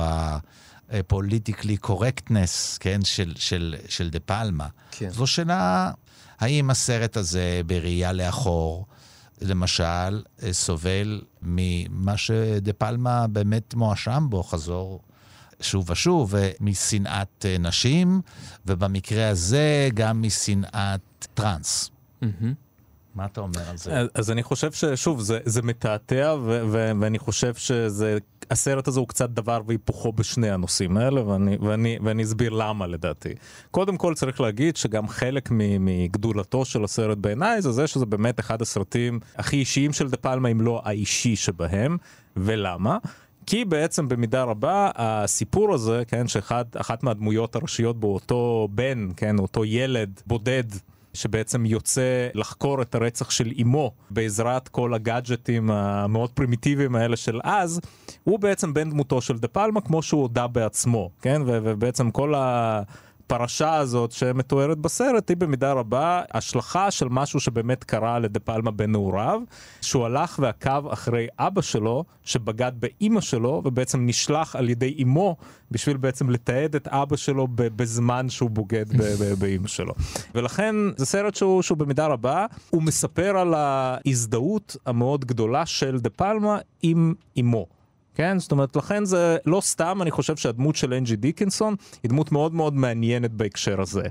ה 0.90 0.99
political 0.99 1.78
correctness, 1.78 2.78
כן, 2.78 3.04
של, 3.04 3.34
של, 3.36 3.76
של 3.88 4.10
דה 4.10 4.20
פלמה. 4.20 4.68
כן. 4.92 5.10
זו 5.10 5.28
שאלה, 5.28 5.92
האם 6.40 6.70
הסרט 6.70 7.18
הזה 7.18 7.62
בראייה 7.66 8.14
לאחור, 8.14 8.86
למשל, 9.42 9.84
אה, 10.44 10.54
סובל 10.54 11.22
ממה 11.42 12.18
שדה 12.18 12.74
פלמה 12.74 13.28
באמת 13.28 13.74
מואשם 13.74 14.28
בו, 14.30 14.44
חזור 14.44 15.02
שוב 15.62 15.90
ושוב, 15.90 16.34
משנאת 16.60 17.46
אה, 17.46 17.58
נשים, 17.60 18.22
ובמקרה 18.66 19.30
הזה 19.30 19.90
גם 19.94 20.22
משנאת 20.22 21.28
טראנס. 21.34 21.92
מה 23.16 23.26
אתה 23.26 23.42
אומר 23.42 23.70
על 23.70 23.78
זה? 23.78 24.00
אז, 24.00 24.08
אז 24.14 24.32
אני 24.32 24.44
חושב 24.44 24.72
ששוב 24.72 25.22
זה, 25.22 25.40
זה 25.46 25.62
מתעתע 25.62 26.36
ו- 26.46 26.62
ו- 26.72 26.92
ואני 27.00 27.20
חושב 27.20 27.56
שזה 27.56 28.18
הסרט 28.52 28.88
הזה 28.88 29.00
הוא 29.00 29.08
קצת 29.08 29.30
דבר 29.30 29.62
והיפוכו 29.68 30.12
בשני 30.12 30.50
הנושאים 30.50 30.98
האלה 30.98 31.28
ואני, 31.28 31.58
ואני, 31.62 31.98
ואני 32.04 32.24
אסביר 32.24 32.50
למה 32.54 32.88
לדעתי. 32.88 33.34
קודם 33.72 33.98
כל 33.98 34.14
צריך 34.14 34.42
להגיד 34.42 34.76
שגם 34.78 35.08
חלק 35.08 35.50
מגדולתו 35.80 36.66
של 36.66 36.84
הסרט 36.84 37.18
בעיניי 37.18 37.62
זה 37.62 37.72
זה 37.72 37.88
שזה 37.88 38.06
באמת 38.06 38.40
אחד 38.40 38.62
הסרטים 38.62 39.20
הכי 39.36 39.58
אישיים 39.58 39.94
של 39.94 40.10
דה 40.10 40.18
פלמה 40.18 40.50
אם 40.50 40.62
לא 40.62 40.82
האישי 40.84 41.36
שבהם 41.36 41.98
ולמה. 42.38 42.98
כי 43.46 43.66
בעצם 43.66 44.08
במידה 44.08 44.44
רבה 44.44 44.92
הסיפור 44.96 45.74
הזה, 45.74 46.04
כן, 46.08 46.28
שאחת 46.28 47.04
מהדמויות 47.04 47.56
הראשיות 47.56 48.00
בו 48.00 48.14
אותו 48.14 48.68
בן, 48.72 49.10
כן, 49.16 49.40
אותו 49.40 49.66
ילד 49.66 50.22
בודד 50.26 50.64
שבעצם 51.18 51.66
יוצא 51.66 52.28
לחקור 52.34 52.82
את 52.82 52.96
הרצח 52.96 53.30
של 53.30 53.52
אמו 53.62 53.92
בעזרת 54.10 54.68
כל 54.68 54.94
הגאדג'טים 54.94 55.72
המאוד 55.72 56.30
פרימיטיביים 56.30 56.96
האלה 56.96 57.16
של 57.16 57.40
אז, 57.44 57.80
הוא 58.24 58.40
בעצם 58.40 58.74
בן 58.74 58.90
דמותו 58.90 59.22
של 59.22 59.38
דה 59.38 59.48
פלמה 59.48 59.82
כמו 59.82 60.02
שהוא 60.02 60.22
הודה 60.22 60.48
בעצמו, 60.48 61.10
כן? 61.22 61.42
ובעצם 61.46 62.12
כל 62.12 62.36
ה... 62.36 62.82
הפרשה 63.28 63.76
הזאת 63.76 64.12
שמתוארת 64.12 64.78
בסרט 64.78 65.30
היא 65.30 65.38
במידה 65.38 65.74
רבה 65.74 66.22
השלכה 66.32 66.92
של 66.92 67.08
משהו 67.10 67.40
שבאמת 67.40 67.84
קרה 67.84 68.20
לדה 68.20 68.40
פלמה 68.40 68.72
בנעוריו, 68.72 69.42
שהוא 69.82 70.06
הלך 70.06 70.40
ועקב 70.42 70.88
אחרי 70.88 71.28
אבא 71.40 71.62
שלו 71.62 72.04
שבגד 72.24 72.72
באימא 72.80 73.22
שלו 73.22 73.62
ובעצם 73.66 74.06
נשלח 74.06 74.56
על 74.56 74.70
ידי 74.70 74.96
אימו 74.98 75.36
בשביל 75.72 75.98
בעצם 75.98 76.30
לתעד 76.30 76.76
את 76.76 76.88
אבא 76.88 77.16
שלו 77.16 77.48
בזמן 77.52 78.30
שהוא 78.30 78.50
בוגד 78.50 78.86
באימא 79.40 79.68
שלו. 79.68 79.94
ולכן 80.36 80.76
זה 80.98 81.06
סרט 81.06 81.36
שהוא, 81.36 81.62
שהוא 81.62 81.78
במידה 81.78 82.08
רבה 82.08 82.46
הוא 82.70 82.84
מספר 82.84 83.38
על 83.38 83.54
ההזדהות 83.54 84.78
המאוד 84.86 85.26
גדולה 85.26 85.66
של 85.66 86.00
דה 86.00 86.10
פלמה 86.10 86.58
עם 86.82 87.14
אימו. 87.36 87.77
כן? 88.18 88.40
זאת 88.40 88.52
אומרת, 88.52 88.76
לכן 88.76 89.06
זה 89.06 89.38
לא 89.46 89.62
סתם, 89.62 90.02
אני 90.02 90.12
חושב 90.12 90.36
שהדמות 90.36 90.76
של 90.76 90.94
אנג'י 90.94 91.16
דיקנסון 91.16 91.76
היא 92.04 92.10
דמות 92.10 92.32
מאוד 92.32 92.54
מאוד 92.54 92.74
מעניינת 92.74 93.32
בהקשר 93.32 93.82
הזה. 93.82 94.04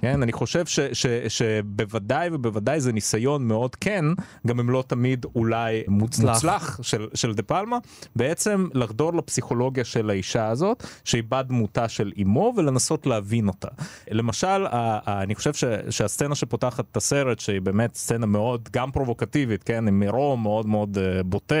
כן? 0.00 0.22
אני 0.22 0.32
חושב 0.32 0.66
ש, 0.66 0.80
ש, 0.80 1.06
שבוודאי 1.28 2.28
ובוודאי 2.32 2.80
זה 2.80 2.92
ניסיון 2.92 3.48
מאוד 3.48 3.76
כן, 3.76 4.04
גם 4.46 4.60
אם 4.60 4.70
לא 4.70 4.84
תמיד 4.86 5.26
אולי 5.34 5.82
מוצלח, 5.88 6.34
מוצלח 6.34 6.80
של, 6.82 7.08
של 7.14 7.34
דה 7.34 7.42
פלמה, 7.42 7.78
בעצם 8.16 8.68
לחדור 8.74 9.14
לפסיכולוגיה 9.14 9.84
של 9.84 10.10
האישה 10.10 10.48
הזאת, 10.48 10.86
שהיא 11.04 11.22
בת 11.28 11.46
דמותה 11.46 11.88
של 11.88 12.12
אימו, 12.16 12.52
ולנסות 12.56 13.06
להבין 13.06 13.48
אותה. 13.48 13.68
למשל, 14.10 14.66
ה, 14.66 14.98
ה, 15.06 15.22
אני 15.22 15.34
חושב 15.34 15.54
ש, 15.54 15.64
שהסצנה 15.90 16.34
שפותחת 16.34 16.84
את 16.92 16.96
הסרט, 16.96 17.38
שהיא 17.38 17.60
באמת 17.60 17.94
סצנה 17.94 18.26
מאוד 18.26 18.68
גם 18.72 18.90
פרובוקטיבית, 18.92 19.62
כן? 19.62 19.88
עם 19.88 20.00
מרום 20.00 20.42
מאוד 20.42 20.66
מאוד 20.66 20.98
uh, 20.98 21.22
בוטה. 21.22 21.54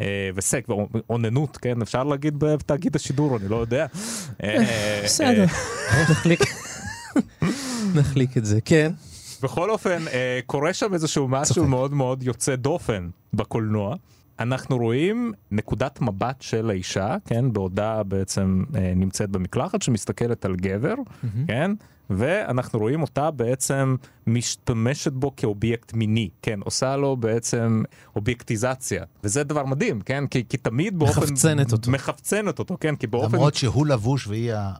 אה, 0.00 0.30
וסק 0.34 0.66
ואוננות, 0.68 1.56
כן? 1.56 1.82
אפשר 1.82 2.04
להגיד 2.04 2.34
בתאגיד 2.38 2.96
השידור, 2.96 3.36
אני 3.36 3.48
לא 3.48 3.56
יודע. 3.56 3.86
אה, 4.42 5.00
בסדר, 5.04 5.44
נחליק. 6.10 6.40
נחליק 7.94 8.36
את 8.36 8.44
זה, 8.44 8.60
כן. 8.64 8.92
בכל 9.42 9.70
אופן, 9.70 10.08
אה, 10.12 10.40
קורה 10.46 10.72
שם 10.72 10.94
איזשהו 10.94 11.28
משהו 11.28 11.66
מאוד 11.68 11.92
מאוד 11.92 12.22
יוצא 12.22 12.56
דופן 12.56 13.08
בקולנוע. 13.34 13.96
אנחנו 14.38 14.78
רואים 14.78 15.32
נקודת 15.50 16.00
מבט 16.00 16.42
של 16.42 16.70
האישה, 16.70 17.16
כן, 17.24 17.52
בעודה 17.52 18.02
בעצם 18.02 18.64
אה, 18.74 18.92
נמצאת 18.96 19.30
במקלחת 19.30 19.82
שמסתכלת 19.82 20.44
על 20.44 20.56
גבר, 20.56 20.94
mm-hmm. 20.94 21.46
כן, 21.46 21.70
ואנחנו 22.10 22.78
רואים 22.78 23.02
אותה 23.02 23.30
בעצם 23.30 23.96
משתמשת 24.26 25.12
בו 25.12 25.36
כאובייקט 25.36 25.92
מיני, 25.92 26.28
כן, 26.42 26.60
עושה 26.64 26.96
לו 26.96 27.16
בעצם 27.16 27.82
אובייקטיזציה, 28.16 29.04
וזה 29.24 29.44
דבר 29.44 29.64
מדהים, 29.64 30.00
כן, 30.00 30.26
כי, 30.26 30.44
כי 30.48 30.56
תמיד 30.56 30.98
באופן... 30.98 31.20
מחפצנת 31.20 31.72
אותו. 31.72 31.90
מחפצנת 31.90 32.58
אותו, 32.58 32.76
כן, 32.80 32.96
כי 32.96 33.06
באופן... 33.06 33.36
למרות 33.36 33.54
שהוא 33.54 33.86
לבוש 33.86 34.26
והיא 34.26 34.52
ה... 34.54 34.72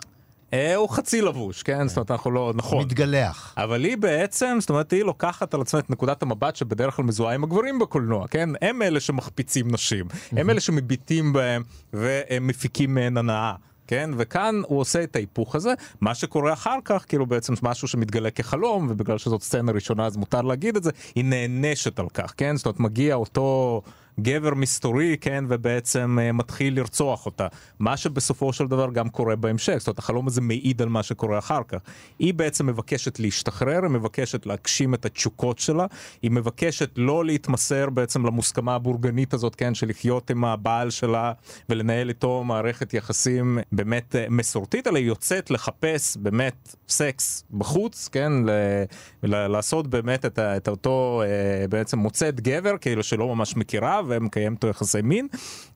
אה, 0.53 0.75
הוא 0.75 0.89
חצי 0.89 1.23
לבוש, 1.23 1.63
כן? 1.63 1.89
זאת 1.89 1.97
אומרת, 1.97 2.11
אנחנו 2.11 2.31
לא... 2.31 2.53
נכון. 2.55 2.85
מתגלח. 2.85 3.55
אבל 3.57 3.85
היא 3.85 3.97
בעצם, 3.97 4.57
זאת 4.61 4.71
אומרת, 4.71 4.91
היא 4.91 5.05
לוקחת 5.05 5.55
על 5.55 5.61
עצמה 5.61 5.81
את 5.81 5.91
נקודת 5.91 6.23
המבט 6.23 6.57
שבדרך 6.57 6.97
כלל 6.97 7.05
מזוהה 7.05 7.35
עם 7.35 7.45
הגברים 7.45 7.79
בקולנוע, 7.79 8.29
כן? 8.29 8.49
הם 8.63 8.83
אלה 8.83 9.01
שמחפיצים 9.01 9.71
נשים, 9.71 10.07
הם 10.33 10.51
אלה 10.51 10.61
שמביטים 10.61 11.33
בהם 11.33 11.63
ומפיקים 11.93 12.95
מהן 12.95 13.17
הנאה. 13.17 13.55
כן? 13.87 14.11
וכאן 14.17 14.63
הוא 14.67 14.81
עושה 14.81 15.03
את 15.03 15.17
ההיפוך 15.17 15.55
הזה, 15.55 15.75
מה 16.01 16.15
שקורה 16.15 16.53
אחר 16.53 16.79
כך, 16.85 17.05
כאילו 17.09 17.27
בעצם 17.27 17.55
משהו 17.63 17.89
שמתגלה 17.89 18.31
כחלום, 18.31 18.87
ובגלל 18.91 19.19
שזאת 19.19 19.43
סצנה 19.43 19.73
ראשונה 19.73 20.07
אז 20.07 20.17
מותר 20.17 20.43
להגיד 20.43 20.77
את 20.77 20.83
זה, 20.83 20.91
היא 21.15 21.25
נענשת 21.25 21.99
על 21.99 22.09
כך, 22.15 22.35
כן? 22.37 22.57
זאת 22.57 22.67
אומרת, 22.67 22.81
מגיע 22.81 23.15
אותו... 23.15 23.83
גבר 24.21 24.55
מסתורי, 24.55 25.17
כן, 25.21 25.45
ובעצם 25.49 26.19
uh, 26.19 26.33
מתחיל 26.33 26.77
לרצוח 26.77 27.27
אותה. 27.27 27.47
מה 27.79 27.97
שבסופו 27.97 28.53
של 28.53 28.67
דבר 28.67 28.91
גם 28.93 29.09
קורה 29.09 29.37
בהמשך, 29.37 29.77
זאת 29.79 29.87
אומרת, 29.87 29.99
החלום 29.99 30.27
הזה 30.27 30.41
מעיד 30.41 30.83
על 30.83 30.89
מה 30.89 31.03
שקורה 31.03 31.39
אחר 31.39 31.61
כך. 31.69 31.79
היא 32.19 32.35
בעצם 32.35 32.67
מבקשת 32.67 33.19
להשתחרר, 33.21 33.83
היא 33.83 33.91
מבקשת 33.91 34.47
להגשים 34.47 34.95
את 34.95 35.05
התשוקות 35.05 35.59
שלה, 35.59 35.87
היא 36.23 36.31
מבקשת 36.31 36.91
לא 36.97 37.25
להתמסר 37.25 37.91
בעצם 37.91 38.27
למוסכמה 38.27 38.75
הבורגנית 38.75 39.35
הזאת, 39.35 39.55
כן, 39.55 39.75
של 39.75 39.89
לחיות 39.89 40.31
עם 40.31 40.45
הבעל 40.45 40.91
שלה 40.91 41.33
ולנהל 41.69 42.09
איתו 42.09 42.45
מערכת 42.45 42.95
יחסים 42.95 43.59
באמת 43.73 44.15
uh, 44.15 44.31
מסורתית, 44.31 44.87
אלא 44.87 44.99
היא 44.99 45.07
יוצאת 45.07 45.51
לחפש 45.51 46.17
באמת 46.17 46.75
סקס 46.89 47.45
בחוץ, 47.51 48.09
כן, 48.13 48.33
ל- 48.33 48.85
ל- 49.23 49.47
לעשות 49.47 49.87
באמת 49.87 50.25
את, 50.25 50.39
את 50.39 50.69
אותו, 50.69 51.23
uh, 51.25 51.69
בעצם 51.69 51.99
מוצאת 51.99 52.41
גבר, 52.41 52.79
כאילו 52.81 53.03
שלא 53.03 53.35
ממש 53.35 53.57
מכירה, 53.57 54.01
ומקיים 54.09 54.53
איתו 54.53 54.67
יחסי 54.67 55.03
מין. 55.03 55.29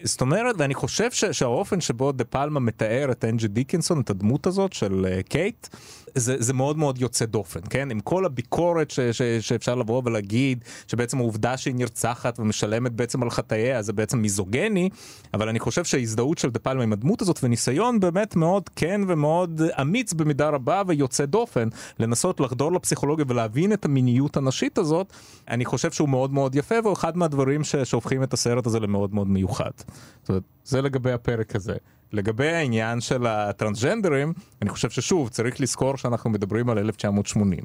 זאת 0.03 0.21
אומרת, 0.21 0.55
ואני 0.59 0.75
חושב 0.75 1.11
שהאופן 1.11 1.81
שבו 1.81 2.13
דה 2.13 2.25
פלמה 2.25 2.61
מתאר 2.61 3.13
את 3.13 3.25
אנג'י 3.25 3.49
דיקנסון, 3.49 4.01
את 4.01 4.11
הדמות 4.11 4.47
הזאת 4.47 4.73
של 4.73 5.07
uh, 5.07 5.29
קייט, 5.29 5.69
זה, 6.15 6.37
זה 6.39 6.53
מאוד 6.53 6.79
מאוד 6.79 7.01
יוצא 7.01 7.25
דופן, 7.25 7.61
כן? 7.71 7.91
עם 7.91 8.01
כל 8.01 8.25
הביקורת 8.25 8.91
ש, 8.91 9.01
ש, 9.01 9.23
שאפשר 9.23 9.75
לבוא 9.75 10.03
ולהגיד, 10.05 10.65
שבעצם 10.87 11.19
העובדה 11.19 11.57
שהיא 11.57 11.75
נרצחת 11.75 12.41
ומשלמת 12.41 12.93
בעצם 12.93 13.23
על 13.23 13.31
חטאיה 13.31 13.83
זה 13.83 13.93
בעצם 13.93 14.19
מיזוגני, 14.19 14.89
אבל 15.35 15.49
אני 15.49 15.59
חושב 15.59 15.85
שההזדהות 15.85 16.39
של 16.39 16.51
דה 16.51 16.59
פלמה 16.59 16.83
עם 16.83 16.93
הדמות 16.93 17.23
הזאת 17.23 17.41
וניסיון 17.43 18.01
באמת 18.01 18.37
מאוד 18.37 18.69
כן 18.77 19.01
ומאוד 19.09 19.63
אמיץ 19.81 20.13
במידה 20.13 20.49
רבה 20.49 20.83
ויוצא 20.87 21.25
דופן, 21.25 21.69
לנסות 21.99 22.41
לחדור 22.41 22.73
לפסיכולוגיה 22.73 23.25
ולהבין 23.29 23.73
את 23.73 23.85
המיניות 23.85 24.37
הנשית 24.37 24.79
הזאת, 24.79 25.13
אני 25.49 25.65
חושב 25.65 25.91
שהוא 25.91 26.09
מאוד 26.09 26.33
מאוד 26.33 26.55
יפה 26.55 26.75
והוא 26.83 26.93
אחד 26.93 27.17
מהדברים 27.17 27.65
ש, 27.65 27.77
שהופכים 27.77 28.23
את 28.23 28.33
הסרט 28.33 28.67
הזה 28.67 28.81
למאוד 28.81 29.15
מאוד 29.15 29.29
מיוחד. 29.29 29.71
זאת 30.23 30.29
אומרת, 30.29 30.43
זה 30.65 30.83
לגבי 30.83 31.13
הפרק 31.13 31.57
הזה. 31.57 31.77
לגבי 32.13 32.49
העניין 32.49 33.01
של 33.01 33.27
הטרנסג'נדרים, 33.27 34.33
אני 34.63 34.71
חושב 34.71 34.91
ששוב, 34.91 35.29
צריך 35.29 35.61
לזכור 35.61 35.97
שאנחנו 35.97 36.31
מדברים 36.31 36.71
על 36.71 36.79
1980. 36.79 37.65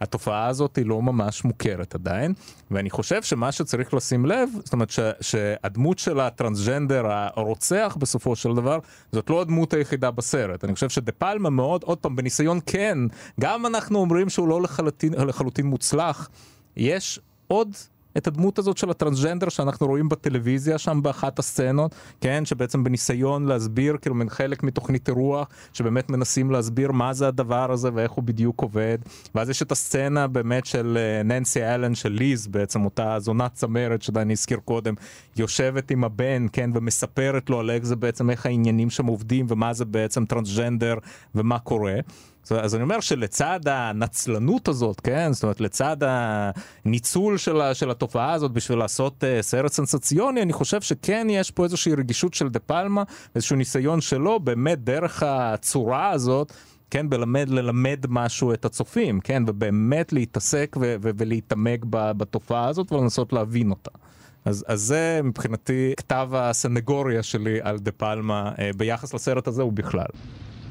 התופעה 0.00 0.46
הזאת 0.46 0.76
היא 0.76 0.86
לא 0.86 1.02
ממש 1.02 1.44
מוכרת 1.44 1.94
עדיין, 1.94 2.34
ואני 2.70 2.90
חושב 2.90 3.22
שמה 3.22 3.52
שצריך 3.52 3.94
לשים 3.94 4.26
לב, 4.26 4.48
זאת 4.64 4.72
אומרת 4.72 4.90
ש, 4.90 5.00
שהדמות 5.20 5.98
של 5.98 6.20
הטרנסג'נדר 6.20 7.04
הרוצח 7.06 7.96
בסופו 8.00 8.36
של 8.36 8.54
דבר, 8.54 8.78
זאת 9.12 9.30
לא 9.30 9.40
הדמות 9.40 9.74
היחידה 9.74 10.10
בסרט. 10.10 10.64
אני 10.64 10.74
חושב 10.74 10.88
שדה 10.88 11.12
פלמה 11.12 11.50
מאוד, 11.50 11.82
עוד 11.82 11.98
פעם, 11.98 12.16
בניסיון 12.16 12.58
כן, 12.66 12.98
גם 13.40 13.66
אנחנו 13.66 13.98
אומרים 13.98 14.28
שהוא 14.28 14.48
לא 14.48 14.62
לחלוטין, 14.62 15.12
לחלוטין 15.12 15.66
מוצלח, 15.66 16.28
יש 16.76 17.20
עוד 17.46 17.74
את 18.16 18.26
הדמות 18.26 18.58
הזאת 18.58 18.78
של 18.78 18.90
הטרנסג'נדר 18.90 19.48
שאנחנו 19.48 19.86
רואים 19.86 20.08
בטלוויזיה 20.08 20.78
שם 20.78 21.00
באחת 21.02 21.38
הסצנות, 21.38 21.94
כן, 22.20 22.44
שבעצם 22.44 22.84
בניסיון 22.84 23.46
להסביר, 23.46 23.96
כאילו 24.02 24.14
מן 24.14 24.28
חלק 24.28 24.62
מתוכנית 24.62 25.08
אירוח, 25.08 25.48
שבאמת 25.72 26.10
מנסים 26.10 26.50
להסביר 26.50 26.92
מה 26.92 27.12
זה 27.12 27.28
הדבר 27.28 27.72
הזה 27.72 27.88
ואיך 27.94 28.12
הוא 28.12 28.24
בדיוק 28.24 28.62
עובד. 28.62 28.98
ואז 29.34 29.50
יש 29.50 29.62
את 29.62 29.72
הסצנה 29.72 30.26
באמת 30.26 30.66
של 30.66 30.98
אה, 31.00 31.22
ננסי 31.22 31.62
אלן, 31.64 31.94
של 31.94 32.12
ליז 32.12 32.46
בעצם, 32.46 32.84
אותה 32.84 33.18
זונת 33.18 33.54
צמרת 33.54 34.02
שדני 34.02 34.32
הזכיר 34.32 34.58
קודם, 34.64 34.94
יושבת 35.36 35.90
עם 35.90 36.04
הבן, 36.04 36.46
כן, 36.52 36.70
ומספרת 36.74 37.50
לו 37.50 37.60
על 37.60 37.70
איך 37.70 37.84
זה 37.84 37.96
בעצם, 37.96 38.30
איך 38.30 38.46
העניינים 38.46 38.90
שם 38.90 39.06
עובדים 39.06 39.46
ומה 39.48 39.72
זה 39.72 39.84
בעצם 39.84 40.24
טרנסג'נדר 40.24 40.94
ומה 41.34 41.58
קורה. 41.58 41.94
אז 42.50 42.74
אני 42.74 42.82
אומר 42.82 43.00
שלצד 43.00 43.60
הנצלנות 43.66 44.68
הזאת, 44.68 45.00
כן, 45.00 45.32
זאת 45.32 45.42
אומרת 45.42 45.60
לצד 45.60 45.96
הניצול 46.00 47.38
של, 47.38 47.60
של 47.72 47.90
התופעה 47.90 48.32
הזאת 48.32 48.52
בשביל 48.52 48.78
לעשות 48.78 49.24
uh, 49.24 49.42
סרט 49.42 49.72
סנסציוני, 49.72 50.42
אני 50.42 50.52
חושב 50.52 50.80
שכן 50.80 51.26
יש 51.30 51.50
פה 51.50 51.64
איזושהי 51.64 51.94
רגישות 51.94 52.34
של 52.34 52.48
דה 52.48 52.58
פלמה, 52.58 53.02
איזשהו 53.34 53.56
ניסיון 53.56 54.00
שלו, 54.00 54.40
באמת 54.40 54.84
דרך 54.84 55.22
הצורה 55.26 56.10
הזאת. 56.10 56.52
כן, 56.90 57.10
בלמד, 57.10 57.48
ללמד 57.48 58.04
משהו 58.08 58.52
את 58.52 58.64
הצופים, 58.64 59.20
כן, 59.20 59.42
ובאמת 59.46 60.12
להתעסק 60.12 60.76
ו- 60.80 60.96
ו- 61.02 61.10
ולהתעמק 61.16 61.80
בתופעה 61.90 62.68
הזאת 62.68 62.92
ולנסות 62.92 63.32
להבין 63.32 63.70
אותה. 63.70 63.90
אז, 64.44 64.64
אז 64.68 64.80
זה 64.80 65.20
מבחינתי 65.24 65.92
כתב 65.96 66.28
הסנגוריה 66.32 67.22
שלי 67.22 67.58
על 67.62 67.78
דה 67.78 67.92
פלמה 67.92 68.52
אה, 68.58 68.70
ביחס 68.76 69.14
לסרט 69.14 69.48
הזה 69.48 69.64
ובכלל. 69.64 70.06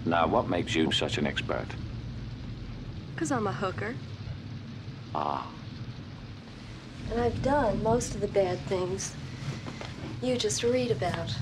Now, 0.05 0.27
what 0.27 0.49
makes 0.49 0.75
you 0.75 0.91
such 0.91 1.17
an 1.17 1.25
expert? 1.25 1.67
Because 3.13 3.31
I'm 3.31 3.47
a 3.47 3.53
hooker. 3.53 3.95
Ah, 5.15 5.47
And 7.11 7.21
I've 7.21 7.41
done 7.43 7.81
most 7.83 8.15
of 8.15 8.21
the 8.21 8.27
bad 8.27 8.59
things 8.61 9.13
you 10.21 10.37
just 10.37 10.63
read 10.63 10.91
about. 10.91 11.35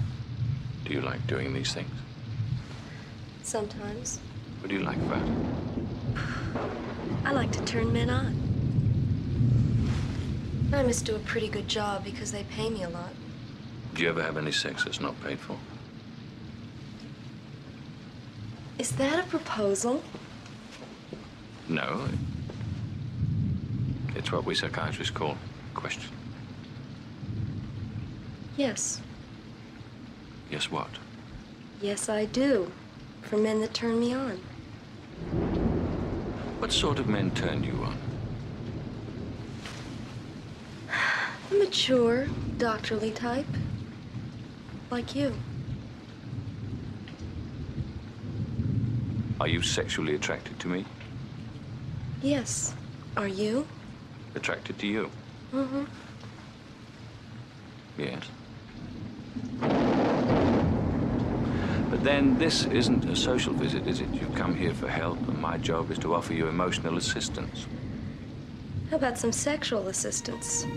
do 0.86 0.94
you 0.94 1.02
like 1.02 1.26
doing 1.28 1.54
these 1.54 1.74
things? 1.74 1.90
Sometimes. 3.44 4.20
What 4.60 4.70
do 4.70 4.76
you 4.76 4.82
like 4.82 4.98
about 4.98 5.26
it? 5.28 6.18
I 7.26 7.32
like 7.32 7.52
to 7.54 7.64
turn 7.66 7.94
men 7.94 8.10
on. 8.10 8.36
I 10.74 10.84
must 10.84 11.06
do 11.06 11.16
a 11.16 11.20
pretty 11.20 11.48
good 11.48 11.68
job 11.68 12.04
because 12.04 12.32
they 12.32 12.44
pay 12.44 12.70
me 12.70 12.84
a 12.84 12.90
lot. 12.90 13.12
Do 13.94 14.04
you 14.04 14.10
ever 14.10 14.22
have 14.22 14.38
any 14.38 14.52
sex 14.52 14.84
that's 14.84 15.00
not 15.00 15.20
paid 15.24 15.40
for? 15.40 15.58
Is 18.78 18.92
that 18.94 19.20
a 19.20 19.28
proposal? 19.28 20.04
No. 21.68 22.08
It's 24.16 24.32
what 24.32 24.46
we 24.46 24.56
psychiatrists 24.56 25.12
call 25.12 25.38
a 25.74 25.80
question. 25.80 26.12
Yes. 28.58 29.02
Yes, 30.50 30.70
what? 30.70 30.90
Yes, 31.82 32.10
I 32.10 32.26
do. 32.26 32.72
For 33.22 33.38
men 33.38 33.62
that 33.62 33.74
turn 33.74 34.00
me 34.00 34.14
on. 34.14 34.38
What 36.60 36.72
sort 36.72 37.00
of 37.00 37.08
men 37.08 37.32
turn 37.32 37.64
you 37.64 37.74
on? 37.84 37.98
A 41.52 41.54
mature, 41.54 42.28
doctorly 42.58 43.12
type. 43.12 43.46
Like 44.90 45.16
you. 45.16 45.34
Are 49.42 49.48
you 49.48 49.64
sexually 49.64 50.14
attracted 50.14 50.60
to 50.60 50.68
me? 50.68 50.86
Yes. 52.22 52.76
Are 53.18 53.28
you? 53.28 53.66
Attracted 54.36 54.78
to 54.78 54.86
you? 54.86 55.10
Mm-hmm. 55.52 55.86
Yes. 57.98 58.24
But 61.90 62.04
then 62.04 62.38
this 62.38 62.66
isn't 62.66 63.06
a 63.06 63.16
social 63.16 63.54
visit, 63.54 63.88
is 63.88 64.02
it? 64.02 64.10
You've 64.14 64.36
come 64.36 64.54
here 64.54 64.76
for 64.76 64.88
help, 64.88 65.18
and 65.28 65.40
my 65.40 65.58
job 65.58 65.90
is 65.90 65.98
to 65.98 66.14
offer 66.14 66.34
you 66.34 66.48
emotional 66.48 66.98
assistance. 66.98 67.66
How 68.92 68.98
about 68.98 69.18
some 69.18 69.32
sexual 69.32 69.88
assistance? 69.88 70.68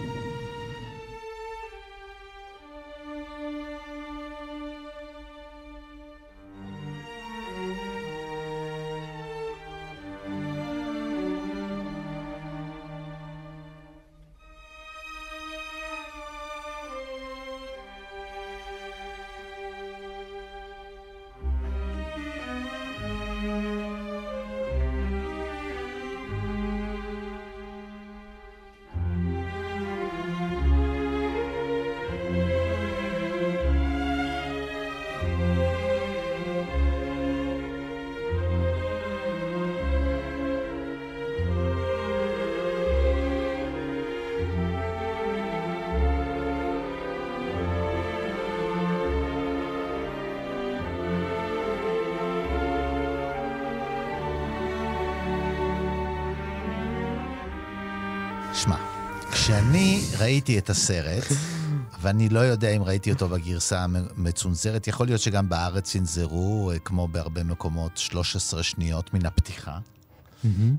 ראיתי 60.35 60.59
את 60.59 60.70
הסרט, 60.70 61.25
ואני 62.01 62.29
לא 62.29 62.40
יודע 62.40 62.68
אם 62.68 62.83
ראיתי 62.83 63.12
אותו 63.12 63.29
בגרסה 63.29 63.85
המצונזרת, 63.85 64.88
יכול 64.88 65.07
להיות 65.07 65.20
שגם 65.20 65.49
בארץ 65.49 65.90
צנזרו, 65.90 66.70
אה, 66.70 66.79
כמו 66.79 67.09
בהרבה 67.09 67.44
מקומות, 67.44 67.97
13 67.97 68.62
שניות 68.62 69.14
מן 69.14 69.27
הפתיחה. 69.27 69.79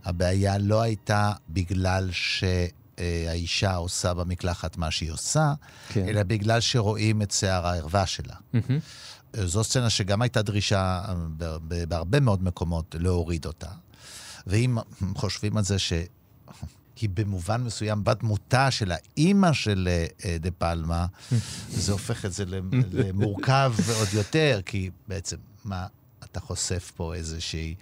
הבעיה 0.05 0.57
לא 0.57 0.81
הייתה 0.81 1.33
בגלל 1.49 2.09
שהאישה 2.11 3.75
עושה 3.75 4.13
במקלחת 4.13 4.77
מה 4.77 4.91
שהיא 4.91 5.11
עושה, 5.11 5.53
כן. 5.89 6.07
אלא 6.07 6.23
בגלל 6.23 6.59
שרואים 6.59 7.21
את 7.21 7.31
שיער 7.31 7.67
הערווה 7.67 8.05
שלה. 8.05 8.35
זו 9.33 9.63
סצנה 9.63 9.89
שגם 9.89 10.21
הייתה 10.21 10.41
דרישה 10.41 11.01
אה, 11.41 11.57
בהרבה 11.87 12.19
מאוד 12.19 12.43
מקומות 12.43 12.95
להוריד 12.99 13.45
אותה. 13.45 13.69
ואם 14.47 14.77
חושבים 15.15 15.57
על 15.57 15.63
זה 15.63 15.79
שהיא 16.95 17.09
במובן 17.13 17.63
מסוים 17.63 18.03
בת 18.03 18.19
דמותה 18.19 18.71
של 18.71 18.91
האימא 18.91 19.53
של 19.53 19.87
אה, 19.91 20.05
אה, 20.25 20.37
דה 20.39 20.51
פלמה, 20.51 21.05
זה 21.69 21.91
הופך 21.91 22.25
את 22.25 22.33
זה 22.33 22.45
למ- 22.45 22.71
למורכב 22.93 23.73
עוד 23.99 24.07
יותר, 24.13 24.59
כי 24.65 24.89
בעצם, 25.07 25.37
מה, 25.65 25.87
אתה 26.23 26.39
חושף 26.39 26.91
פה 26.95 27.13
איזושהי... 27.15 27.75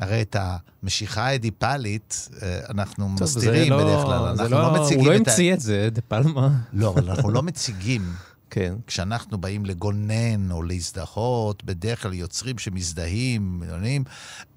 הרי 0.00 0.22
את 0.22 0.36
המשיכה 0.82 1.26
האדיפלית 1.26 2.28
אה, 2.42 2.60
אנחנו 2.70 3.08
טוב, 3.18 3.22
מסתירים 3.22 3.72
לא- 3.72 3.78
בדרך 3.84 4.04
כלל. 4.04 4.36
זה 4.36 4.42
אנחנו 4.42 4.56
לא- 4.56 4.72
לא 4.74 4.82
מציגים 4.82 5.00
הוא 5.04 5.12
לא 5.12 5.16
את 5.16 5.28
ה... 5.28 5.30
המציא 5.30 5.54
את 5.54 5.60
זה, 5.60 5.88
דה 5.92 6.00
פלמה. 6.00 6.48
לא, 6.72 6.88
אבל 6.90 7.10
אנחנו 7.10 7.30
לא 7.30 7.42
מציגים. 7.42 8.12
כן. 8.50 8.74
כשאנחנו 8.86 9.38
באים 9.38 9.66
לגונן 9.66 10.50
או 10.50 10.62
להזדהות, 10.62 11.64
בדרך 11.64 12.02
כלל 12.02 12.14
יוצרים 12.14 12.58
שמזדהים, 12.58 13.62
עונים, 13.72 14.04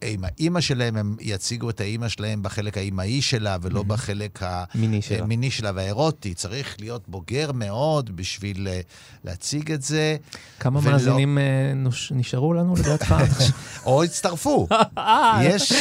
עם 0.01 0.23
האימא 0.23 0.61
שלהם, 0.61 0.97
הם 0.97 1.15
יציגו 1.21 1.69
את 1.69 1.81
האימא 1.81 2.07
שלהם 2.07 2.43
בחלק 2.43 2.77
האימהי 2.77 3.21
שלה, 3.21 3.57
ולא 3.61 3.83
בחלק 3.83 4.39
מיני 4.75 5.01
שלה. 5.01 5.19
המיני 5.19 5.51
שלה 5.51 5.71
והאירוטי. 5.75 6.33
צריך 6.33 6.75
להיות 6.79 7.03
בוגר 7.07 7.51
מאוד 7.51 8.15
בשביל 8.15 8.67
אה, 8.67 8.79
להציג 9.25 9.71
את 9.71 9.81
זה. 9.81 10.15
כמה 10.59 10.79
ולא- 10.79 10.91
מאזינים 10.91 11.37
אה, 11.37 11.43
נוש- 11.75 12.11
נשארו 12.15 12.53
לנו 12.53 12.75
לדעתך? 12.79 13.15
או 13.85 14.03
הצטרפו. 14.03 14.67
יש 15.43 15.73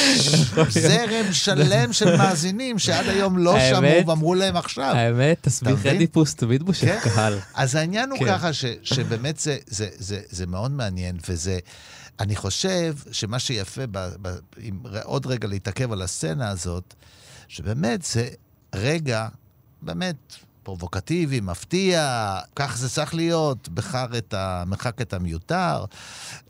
זרם 0.68 1.32
שלם 1.32 1.92
של 1.92 2.16
מאזינים 2.16 2.78
שעד 2.78 3.08
היום 3.08 3.38
לא 3.38 3.56
האמת- 3.56 3.76
שמעו 3.76 4.06
ואמרו 4.06 4.34
להם 4.34 4.56
עכשיו. 4.56 4.92
האמת, 4.94 5.38
תסביך? 5.40 5.86
אדיפוס 5.86 6.34
תמיד 6.34 6.62
מושך 6.62 7.00
כן. 7.04 7.10
קהל. 7.10 7.38
אז 7.54 7.74
העניין 7.74 8.09
הוא 8.10 8.18
כן. 8.18 8.26
ככה, 8.38 8.52
ש, 8.52 8.64
שבאמת 8.82 9.38
זה, 9.38 9.58
זה, 9.66 9.88
זה, 9.98 10.20
זה 10.30 10.46
מאוד 10.46 10.70
מעניין, 10.70 11.18
וזה... 11.28 11.58
אני 12.20 12.36
חושב 12.36 12.96
שמה 13.12 13.38
שיפה, 13.38 13.86
ב, 13.90 13.98
ב, 14.22 14.36
אם 14.68 14.78
ר- 14.84 15.02
עוד 15.04 15.26
רגע 15.26 15.48
להתעכב 15.48 15.92
על 15.92 16.02
הסצנה 16.02 16.48
הזאת, 16.48 16.94
שבאמת 17.48 18.02
זה 18.02 18.28
רגע, 18.74 19.28
באמת, 19.82 20.16
פרובוקטיבי, 20.62 21.40
מפתיע, 21.40 22.38
כך 22.56 22.76
זה 22.76 22.88
צריך 22.88 23.14
להיות, 23.14 23.68
בחר 23.68 24.18
את 24.18 24.34
המרחק 24.34 25.00
את 25.00 25.12
המיותר, 25.12 25.84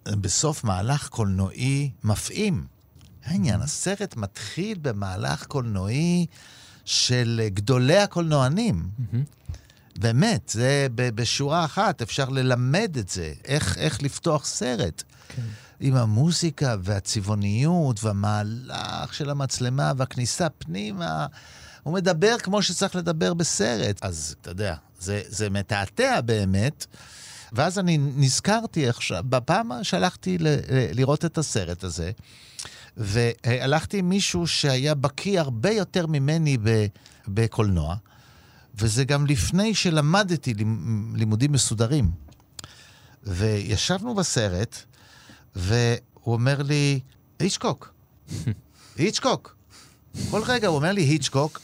בסוף 0.09 0.65
מהלך 0.65 1.09
קולנועי 1.09 1.91
מפעים. 2.05 2.67
העניין, 3.25 3.61
הסרט 3.61 4.17
מתחיל 4.17 4.79
במהלך 4.83 5.47
קולנועי 5.47 6.27
של 6.85 7.41
גדולי 7.55 7.99
הקולנוענים. 7.99 8.89
באמת, 10.01 10.49
זה 10.55 10.87
בשורה 10.95 11.65
אחת, 11.65 12.03
אפשר 12.03 12.29
ללמד 12.29 12.97
את 12.99 13.09
זה, 13.09 13.33
איך, 13.45 13.79
איך 13.79 14.03
לפתוח 14.03 14.47
סרט. 14.47 15.03
כן. 15.29 15.43
עם 15.81 15.97
המוזיקה 15.97 16.77
והצבעוניות 16.83 18.05
והמהלך 18.05 19.15
של 19.15 19.31
המצלמה 19.31 19.93
והכניסה 19.97 20.49
פנימה. 20.49 21.27
הוא 21.83 21.95
מדבר 21.95 22.37
כמו 22.39 22.63
שצריך 22.63 22.97
לדבר 22.97 23.35
בסרט. 23.35 23.99
אז 24.03 24.37
אתה 24.41 24.51
יודע, 24.51 24.75
זה, 25.01 25.23
זה 25.29 25.51
מתעתע 25.51 26.21
באמת. 26.21 26.87
ואז 27.53 27.79
אני 27.79 27.99
נזכרתי 27.99 28.89
עכשיו, 28.89 29.25
בפעם 29.29 29.71
שהלכתי 29.83 30.39
ל- 30.39 30.49
ל- 30.49 30.59
לראות 30.93 31.25
את 31.25 31.39
הסרט 31.39 31.85
הזה, 31.85 32.11
והלכתי 32.97 33.99
עם 33.99 34.09
מישהו 34.09 34.47
שהיה 34.47 34.95
בקיא 34.95 35.41
הרבה 35.41 35.71
יותר 35.71 36.07
ממני 36.07 36.59
בקולנוע, 37.29 37.97
וזה 38.81 39.05
גם 39.05 39.27
לפני 39.27 39.75
שלמדתי 39.75 40.55
לימ- 40.55 41.13
לימודים 41.17 41.53
מסודרים. 41.53 42.11
וישבנו 43.25 44.15
בסרט, 44.15 44.77
והוא 45.57 45.87
אומר 46.27 46.63
לי, 46.63 47.01
היצ'קוק, 47.39 47.95
היצ'קוק. 48.97 49.57
כל 50.31 50.43
רגע 50.47 50.69
הוא 50.69 50.77
אומר 50.77 50.93
לי 50.93 51.03
היצ'קוק, 51.03 51.61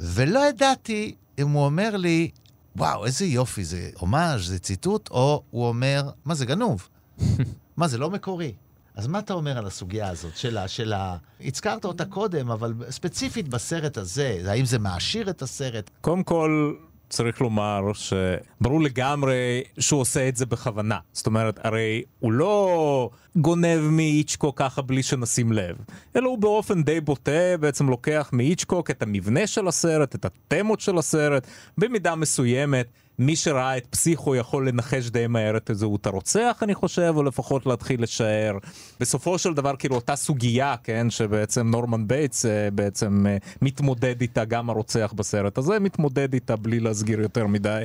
ולא 0.00 0.48
ידעתי 0.48 1.14
אם 1.38 1.48
הוא 1.50 1.64
אומר 1.64 1.96
לי, 1.96 2.30
וואו, 2.76 3.06
איזה 3.06 3.24
יופי, 3.24 3.64
זה 3.64 3.90
הומאז', 3.98 4.46
זה 4.46 4.58
ציטוט, 4.58 5.08
או 5.10 5.42
הוא 5.50 5.68
אומר, 5.68 6.10
מה 6.24 6.34
זה 6.34 6.46
גנוב? 6.46 6.88
מה, 7.76 7.88
זה 7.88 7.98
לא 7.98 8.10
מקורי. 8.10 8.52
אז 8.96 9.06
מה 9.06 9.18
אתה 9.18 9.34
אומר 9.34 9.58
על 9.58 9.66
הסוגיה 9.66 10.08
הזאת 10.08 10.36
של 10.36 10.58
ה... 10.58 10.68
של 10.68 10.92
ה... 10.92 11.16
הזכרת 11.40 11.84
אותה 11.84 12.04
קודם, 12.04 12.50
אבל 12.50 12.74
ספציפית 12.90 13.48
בסרט 13.48 13.96
הזה, 13.96 14.42
האם 14.46 14.64
זה 14.64 14.78
מעשיר 14.78 15.30
את 15.30 15.42
הסרט? 15.42 15.90
קודם 16.00 16.22
כל, 16.22 16.74
צריך 17.08 17.40
לומר 17.40 17.80
שברור 17.92 18.82
לגמרי 18.82 19.62
שהוא 19.78 20.00
עושה 20.00 20.28
את 20.28 20.36
זה 20.36 20.46
בכוונה. 20.46 20.98
זאת 21.12 21.26
אומרת, 21.26 21.60
הרי 21.62 22.02
הוא 22.18 22.32
לא 22.32 23.10
גונב 23.36 23.80
מהיצ'קוק 23.80 24.58
ככה 24.58 24.82
בלי 24.82 25.02
שנשים 25.02 25.52
לב, 25.52 25.76
אלא 26.16 26.28
הוא 26.28 26.38
באופן 26.38 26.82
די 26.82 27.00
בוטה 27.00 27.56
בעצם 27.60 27.88
לוקח 27.88 28.30
מהיצ'קוק 28.32 28.90
את 28.90 29.02
המבנה 29.02 29.46
של 29.46 29.68
הסרט, 29.68 30.14
את 30.14 30.24
התמות 30.24 30.80
של 30.80 30.98
הסרט, 30.98 31.46
במידה 31.78 32.14
מסוימת. 32.14 32.86
מי 33.18 33.36
שראה 33.36 33.76
את 33.76 33.86
פסיכו 33.86 34.36
יכול 34.36 34.68
לנחש 34.68 35.10
די 35.10 35.26
מהר 35.26 35.56
את 35.56 35.70
זהות 35.72 36.06
הרוצח, 36.06 36.58
אני 36.62 36.74
חושב, 36.74 37.12
או 37.16 37.22
לפחות 37.22 37.66
להתחיל 37.66 38.02
לשער. 38.02 38.58
בסופו 39.00 39.38
של 39.38 39.54
דבר, 39.54 39.76
כאילו, 39.76 39.94
אותה 39.94 40.16
סוגיה, 40.16 40.74
כן, 40.82 41.10
שבעצם 41.10 41.70
נורמן 41.70 42.08
בייטס 42.08 42.46
אה, 42.46 42.70
בעצם 42.70 43.26
אה, 43.28 43.36
מתמודד 43.62 44.20
איתה, 44.20 44.44
גם 44.44 44.70
הרוצח 44.70 45.12
בסרט 45.16 45.58
הזה 45.58 45.78
מתמודד 45.78 46.34
איתה 46.34 46.56
בלי 46.56 46.80
להסגיר 46.80 47.20
יותר 47.20 47.46
מדי. 47.46 47.84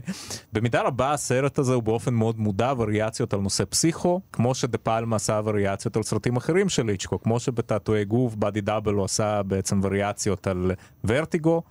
במידה 0.54 0.82
רבה 0.82 1.13
הסרט 1.13 1.60
הזה 1.60 1.74
הוא 1.74 1.84
באופן 1.84 2.13
מאוד 2.13 2.39
מודע 2.39 2.74
וריאציות 2.78 3.34
על 3.34 3.39
נושא 3.39 3.63
פסיכו, 3.70 4.22
כמו 4.34 4.56
שדה 4.56 4.78
פלמה 4.78 5.15
עשה 5.15 5.41
וריאציות 5.44 5.96
על 5.96 6.04
סרטים 6.04 6.36
אחרים 6.36 6.70
של 6.70 6.89
איצ'קו, 6.89 7.22
כמו 7.22 7.39
שבתעתועי 7.39 8.06
גוף, 8.06 8.36
באדי 8.36 8.62
דאבל 8.62 8.94
הוא 8.94 9.06
עשה 9.06 9.44
בעצם 9.44 9.80
וריאציות 9.84 10.48
על 10.48 10.72
ורטיגו. 11.04 11.62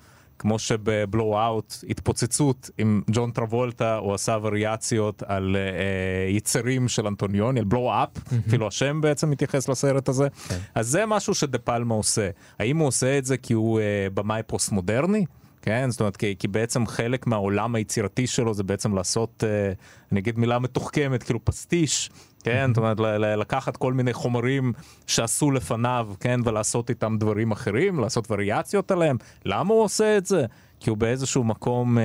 כמו 0.41 0.59
שבבלואו-אוט, 0.59 1.75
התפוצצות 1.89 2.71
עם 2.79 3.03
ג'ון 3.11 3.31
טרבולטה, 3.31 3.97
הוא 3.97 4.15
עשה 4.15 4.39
וריאציות 4.43 5.23
על 5.27 5.57
אה, 5.57 6.31
יצרים 6.31 6.89
של 6.89 7.07
אנטוניוני, 7.07 7.61
על 7.61 7.65
בלואו-אפ, 7.65 8.09
אפילו 8.49 8.67
השם 8.67 9.01
בעצם 9.01 9.31
מתייחס 9.31 9.69
לסרט 9.69 10.09
הזה. 10.09 10.29
אז 10.75 10.89
זה 10.89 11.07
משהו 11.07 11.35
שדה 11.35 11.59
פלמה 11.59 11.95
עושה. 11.95 12.31
האם 12.59 12.79
הוא 12.79 12.89
עושה 12.89 13.19
את 13.19 13.25
זה 13.25 13.37
כי 13.37 13.53
הוא 13.53 13.81
אה, 13.81 14.07
במאי 14.15 14.43
פוסט-מודרני? 14.47 15.25
כן, 15.63 15.91
זאת 15.91 16.01
אומרת, 16.01 16.17
כי, 16.17 16.35
כי 16.39 16.49
בעצם 16.49 16.87
חלק 16.87 17.27
מהעולם 17.27 17.75
היצירתי 17.75 18.27
שלו 18.27 18.55
זה 18.55 18.63
בעצם 18.63 18.95
לעשות, 18.95 19.45
אה, 19.47 19.73
אני 20.13 20.21
אגיד 20.21 20.39
מילה 20.39 20.59
מתוחכמת, 20.59 21.23
כאילו 21.23 21.45
פסטיש 21.45 22.11
כן, 22.43 22.71
זאת 22.75 22.79
אומרת, 22.79 23.01
לקחת 23.39 23.77
כל 23.77 23.93
מיני 23.93 24.13
חומרים 24.13 24.73
שעשו 25.07 25.51
לפניו, 25.51 26.09
כן, 26.21 26.41
ולעשות 26.45 26.91
איתם 26.91 27.17
דברים 27.19 27.51
אחרים, 27.51 27.99
לעשות 27.99 28.31
וריאציות 28.31 28.91
עליהם. 28.91 29.17
למה 29.45 29.75
הוא 29.75 29.83
עושה 29.83 30.17
את 30.17 30.27
זה? 30.27 30.47
כי 30.81 30.91
הוא 30.91 30.99
באיזשהו 30.99 31.45
מקום 31.45 31.99
אה, 31.99 32.05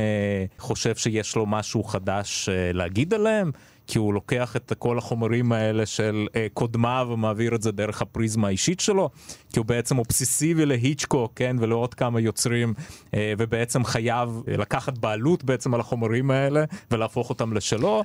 חושב 0.58 0.96
שיש 0.96 1.36
לו 1.36 1.46
משהו 1.46 1.84
חדש 1.84 2.50
אה, 2.50 2.72
להגיד 2.74 3.14
עליהם? 3.14 3.52
כי 3.88 3.98
הוא 3.98 4.14
לוקח 4.14 4.56
את 4.56 4.74
כל 4.80 4.98
החומרים 4.98 5.52
האלה 5.52 5.86
של 5.86 6.28
אה, 6.36 6.48
קודמיו 6.54 7.08
ומעביר 7.12 7.56
את 7.56 7.62
זה 7.62 7.72
דרך 7.72 8.02
הפריזמה 8.02 8.48
האישית 8.48 8.80
שלו, 8.80 9.10
כי 9.54 9.60
הוא 9.60 9.66
בעצם 9.66 9.98
אובססיבי 9.98 10.66
להיצ'קוק, 10.66 11.32
כן, 11.36 11.56
ולעוד 11.60 11.94
כמה 11.94 12.20
יוצרים, 12.20 12.74
אה, 13.14 13.34
ובעצם 13.38 13.84
חייב 13.84 14.42
אה, 14.48 14.58
לקחת 14.58 14.98
בעלות 14.98 15.44
בעצם 15.44 15.74
על 15.74 15.80
החומרים 15.80 16.32
האלה 16.32 16.64
ולהפוך 16.92 17.30
אותם 17.30 17.54
לשלו. 17.54 18.04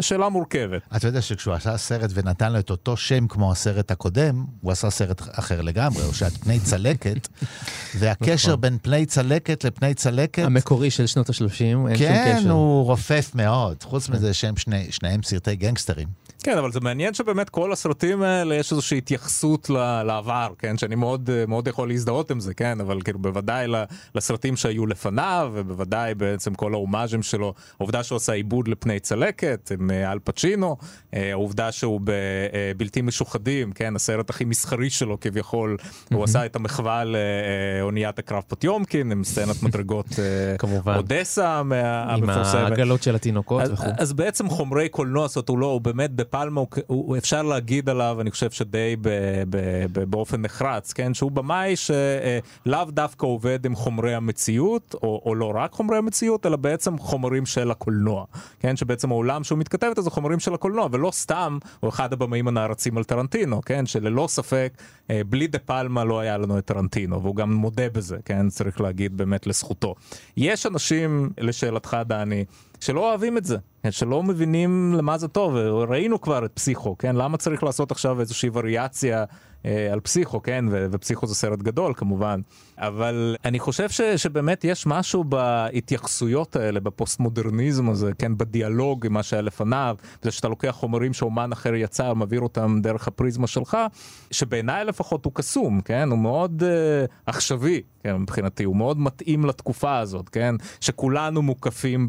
שאלה 0.00 0.28
מורכבת. 0.28 0.82
אתה 0.96 1.06
יודע 1.06 1.22
שכשהוא 1.22 1.54
עשה 1.54 1.76
סרט 1.76 2.10
ונתן 2.14 2.52
לו 2.52 2.58
את 2.58 2.70
אותו 2.70 2.96
שם 2.96 3.28
כמו 3.28 3.52
הסרט 3.52 3.90
הקודם, 3.90 4.44
הוא 4.60 4.72
עשה 4.72 4.90
סרט 4.90 5.22
אחר 5.32 5.60
לגמרי, 5.60 6.02
הוא 6.02 6.12
שאת 6.12 6.32
פני 6.32 6.60
צלקת, 6.60 7.28
והקשר 7.98 8.48
נכון. 8.48 8.60
בין 8.60 8.78
פני 8.82 9.06
צלקת 9.06 9.64
לפני 9.64 9.94
צלקת... 9.94 10.44
המקורי 10.44 10.90
של 10.90 11.06
שנות 11.06 11.30
ה-30, 11.30 11.60
אין 11.60 11.96
שום 11.96 11.96
כן, 11.98 12.38
קשר. 12.38 12.50
הוא 12.50 12.84
רופף 12.84 13.30
מאוד. 13.34 13.82
חוץ 13.82 14.08
מזה 14.08 14.34
שהם 14.34 14.56
שני, 14.56 14.86
שניהם 14.90 15.22
סרטי 15.22 15.56
גנגסטרים. 15.56 16.22
כן, 16.42 16.58
אבל 16.58 16.72
זה 16.72 16.80
מעניין 16.80 17.14
שבאמת 17.14 17.50
כל 17.50 17.72
הסרטים 17.72 18.22
האלה 18.22 18.54
יש 18.54 18.72
איזושהי 18.72 18.98
התייחסות 18.98 19.70
לעבר, 20.04 20.52
כן, 20.58 20.78
שאני 20.78 20.94
מאוד, 20.94 21.30
מאוד 21.48 21.68
יכול 21.68 21.88
להזדהות 21.88 22.30
עם 22.30 22.40
זה, 22.40 22.54
כן, 22.54 22.80
אבל 22.80 23.02
כאילו 23.02 23.18
בוודאי 23.18 23.66
לסרטים 24.14 24.56
שהיו 24.56 24.86
לפניו, 24.86 25.52
ובוודאי 25.54 26.14
בעצם 26.14 26.54
כל 26.54 26.74
ההומאז'ים 26.74 27.22
שלו, 27.22 27.54
העובדה 27.80 28.02
שהוא 28.02 28.16
עשה 28.16 28.32
עיבוד 28.32 28.68
לפני 28.68 29.00
צלקת 29.00 29.71
עם 29.80 29.90
אה, 29.90 30.12
אל 30.12 30.18
פצ'ינו, 30.24 30.76
אה, 31.14 31.30
העובדה 31.32 31.72
שהוא 31.72 32.00
בבלתי 32.04 33.02
משוחדים, 33.02 33.72
כן, 33.72 33.96
הסרט 33.96 34.30
הכי 34.30 34.44
מסחרי 34.44 34.90
שלו 34.90 35.20
כביכול, 35.20 35.76
הוא 36.12 36.24
עשה 36.24 36.46
את 36.46 36.56
המחווה 36.56 37.02
לאוניית 37.04 38.18
הקרב 38.18 38.42
פוטיומקין, 38.48 39.12
עם 39.12 39.24
סצנת 39.24 39.62
מדרגות 39.62 40.06
אה. 40.18 40.96
אודסה 40.96 41.62
מה- 41.62 42.02
עם 42.02 42.30
המפורסמת. 42.30 42.54
העגלות 42.70 43.02
של 43.02 43.14
התינוקות 43.14 43.62
וכו'. 43.72 43.84
אז 43.98 44.12
בעצם 44.12 44.48
חומרי 44.48 44.88
קולנוע, 44.88 45.28
זאת 45.28 45.48
הוא 45.48 45.58
לא, 45.58 45.66
הוא 45.66 45.80
באמת 45.80 46.10
בפלמה, 46.10 46.60
אפשר 47.18 47.42
להגיד 47.42 47.88
עליו, 47.88 48.16
אני 48.20 48.30
חושב 48.30 48.50
שדי 48.50 48.96
באופן 50.08 50.42
נחרץ, 50.42 50.92
כן, 50.92 51.14
שהוא 51.14 51.30
במאי 51.30 51.74
שלאו 51.76 52.84
דווקא 52.88 53.26
עובד 53.26 53.66
עם 53.66 53.74
חומרי 53.74 54.14
המציאות, 54.14 54.94
או, 55.02 55.22
או 55.26 55.34
לא 55.34 55.52
רק 55.54 55.72
חומרי 55.72 55.98
המציאות, 55.98 56.46
אלא 56.46 56.56
בעצם 56.56 56.98
חומרים 56.98 57.46
של 57.46 57.70
הקולנוע, 57.70 58.24
כן, 58.60 58.76
שבעצם 58.76 59.10
העולם 59.10 59.44
שהוא 59.44 59.58
מתכתב 59.62 59.86
איתו 59.86 60.02
זה 60.02 60.10
חומרים 60.10 60.40
של 60.40 60.54
הקולנוע, 60.54 60.88
ולא 60.92 61.10
סתם, 61.10 61.58
הוא 61.80 61.88
אחד 61.88 62.12
הבמאים 62.12 62.48
הנערצים 62.48 62.98
על 62.98 63.04
טרנטינו, 63.04 63.60
כן, 63.62 63.86
שללא 63.86 64.26
ספק, 64.28 64.72
אה, 65.10 65.20
בלי 65.28 65.46
דה 65.46 65.58
פלמה 65.58 66.04
לא 66.04 66.20
היה 66.20 66.38
לנו 66.38 66.58
את 66.58 66.64
טרנטינו, 66.64 67.22
והוא 67.22 67.36
גם 67.36 67.52
מודה 67.52 67.88
בזה, 67.90 68.16
כן, 68.24 68.48
צריך 68.48 68.80
להגיד 68.80 69.16
באמת 69.16 69.46
לזכותו. 69.46 69.94
יש 70.36 70.66
אנשים, 70.66 71.30
לשאלתך 71.38 71.96
דני, 72.06 72.44
שלא 72.82 73.10
אוהבים 73.10 73.38
את 73.38 73.44
זה, 73.44 73.56
כן, 73.82 73.90
שלא 73.90 74.22
מבינים 74.22 74.94
למה 74.96 75.18
זה 75.18 75.28
טוב, 75.28 75.56
ראינו 75.88 76.20
כבר 76.20 76.44
את 76.44 76.50
פסיכו, 76.54 76.98
כן? 76.98 77.16
למה 77.16 77.36
צריך 77.36 77.62
לעשות 77.62 77.90
עכשיו 77.90 78.20
איזושהי 78.20 78.50
וריאציה 78.52 79.24
אה, 79.66 79.92
על 79.92 80.00
פסיכו, 80.00 80.42
כן? 80.42 80.64
ו- 80.70 80.86
ופסיכו 80.90 81.26
זה 81.26 81.34
סרט 81.34 81.58
גדול 81.58 81.92
כמובן, 81.96 82.40
אבל 82.78 83.36
אני 83.44 83.58
חושב 83.58 83.88
ש- 83.90 84.00
שבאמת 84.00 84.64
יש 84.64 84.86
משהו 84.86 85.24
בהתייחסויות 85.24 86.56
האלה, 86.56 86.80
בפוסט-מודרניזם 86.80 87.90
הזה, 87.90 88.10
כן? 88.18 88.38
בדיאלוג 88.38 89.06
עם 89.06 89.12
מה 89.12 89.22
שהיה 89.22 89.42
לפניו, 89.42 89.96
זה 90.22 90.30
שאתה 90.30 90.48
לוקח 90.48 90.70
חומרים 90.70 91.12
שאומן 91.12 91.52
אחר 91.52 91.74
יצר, 91.74 92.14
מעביר 92.14 92.40
אותם 92.40 92.78
דרך 92.82 93.08
הפריזמה 93.08 93.46
שלך, 93.46 93.76
שבעיניי 94.30 94.84
לפחות 94.84 95.24
הוא 95.24 95.32
קסום, 95.34 95.80
כן? 95.80 96.08
הוא 96.10 96.18
מאוד 96.18 96.62
אה, 96.66 97.04
עכשווי, 97.26 97.82
כן? 98.04 98.16
מבחינתי, 98.16 98.64
הוא 98.64 98.76
מאוד 98.76 98.98
מתאים 99.00 99.44
לתקופה 99.44 99.98
הזאת, 99.98 100.28
כן? 100.28 100.54
שכולנו 100.80 101.42
מוקפים 101.42 102.08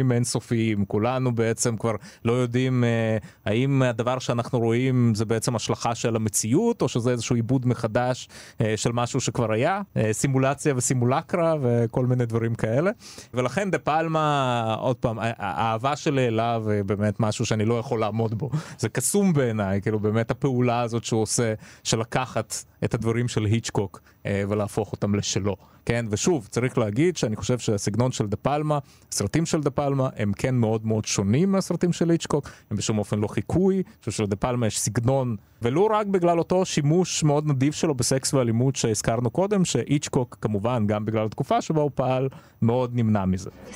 במחזורים 0.00 0.12
אינסופיים, 0.12 0.84
כולנו 0.84 1.34
בעצם 1.34 1.76
כבר 1.76 1.94
לא 2.24 2.32
יודעים 2.32 2.84
אה, 2.84 3.18
האם 3.44 3.82
הדבר 3.82 4.18
שאנחנו 4.18 4.58
רואים 4.58 5.14
זה 5.14 5.24
בעצם 5.24 5.56
השלכה 5.56 5.94
של 5.94 6.16
המציאות, 6.16 6.82
או 6.82 6.88
שזה 6.88 7.10
איזשהו 7.10 7.36
עיבוד 7.36 7.66
מחדש 7.66 8.28
אה, 8.60 8.76
של 8.76 8.92
משהו 8.92 9.20
שכבר 9.20 9.52
היה, 9.52 9.80
אה, 9.96 10.12
סימולציה 10.12 10.74
וסימולקרה 10.76 11.54
וכל 11.62 12.06
מיני 12.06 12.26
דברים 12.26 12.54
כאלה. 12.54 12.90
ולכן 13.34 13.70
דה 13.70 13.78
פלמה, 13.78 14.74
עוד 14.78 14.96
פעם, 14.96 15.18
האהבה 15.20 15.96
שלי 15.96 16.26
אליו 16.26 16.64
היא 16.70 16.82
באמת 16.82 17.20
משהו 17.20 17.46
שאני 17.46 17.64
לא 17.64 17.78
יכול 17.78 18.00
לעמוד 18.00 18.34
בו. 18.38 18.50
זה 18.78 18.88
קסום 18.88 19.32
בעיניי, 19.32 19.80
כאילו 19.80 19.98
באמת 19.98 20.30
הפעולה 20.30 20.80
הזאת 20.80 21.04
שהוא 21.04 21.22
עושה, 21.22 21.54
של 21.84 22.00
לקחת 22.00 22.54
את 22.84 22.94
הדברים 22.94 23.28
של 23.28 23.44
היצ'קוק 23.44 24.00
אה, 24.19 24.19
ולהפוך 24.26 24.92
אותם 24.92 25.14
לשלו. 25.14 25.56
כן, 25.86 26.06
ושוב, 26.10 26.48
צריך 26.50 26.78
להגיד 26.78 27.16
שאני 27.16 27.36
חושב 27.36 27.58
שהסגנון 27.58 28.12
של 28.12 28.26
דה 28.26 28.36
פלמה, 28.36 28.78
הסרטים 29.12 29.46
של 29.46 29.60
דה 29.60 29.70
פלמה, 29.70 30.08
הם 30.16 30.32
כן 30.32 30.54
מאוד 30.54 30.86
מאוד 30.86 31.04
שונים 31.04 31.52
מהסרטים 31.52 31.92
של 31.92 32.10
היצ'קוק, 32.10 32.50
הם 32.70 32.76
בשום 32.76 32.98
אופן 32.98 33.18
לא 33.18 33.26
חיקוי, 33.26 33.74
אני 33.76 33.84
חושב 34.00 34.10
שלדה 34.10 34.36
פלמה 34.36 34.66
יש 34.66 34.80
סגנון, 34.80 35.36
ולו 35.62 35.86
רק 35.86 36.06
בגלל 36.06 36.38
אותו 36.38 36.64
שימוש 36.64 37.22
מאוד 37.24 37.46
נדיב 37.46 37.72
שלו 37.72 37.94
בסקס 37.94 38.34
ואלימות 38.34 38.76
שהזכרנו 38.76 39.30
קודם, 39.30 39.64
שהיצ'קוק 39.64 40.36
כמובן, 40.40 40.86
גם 40.86 41.04
בגלל 41.04 41.26
התקופה 41.26 41.62
שבה 41.62 41.80
הוא 41.80 41.90
פעל, 41.94 42.28
מאוד 42.62 42.90
נמנע 42.94 43.24
מזה. 43.24 43.50
You 43.68 43.72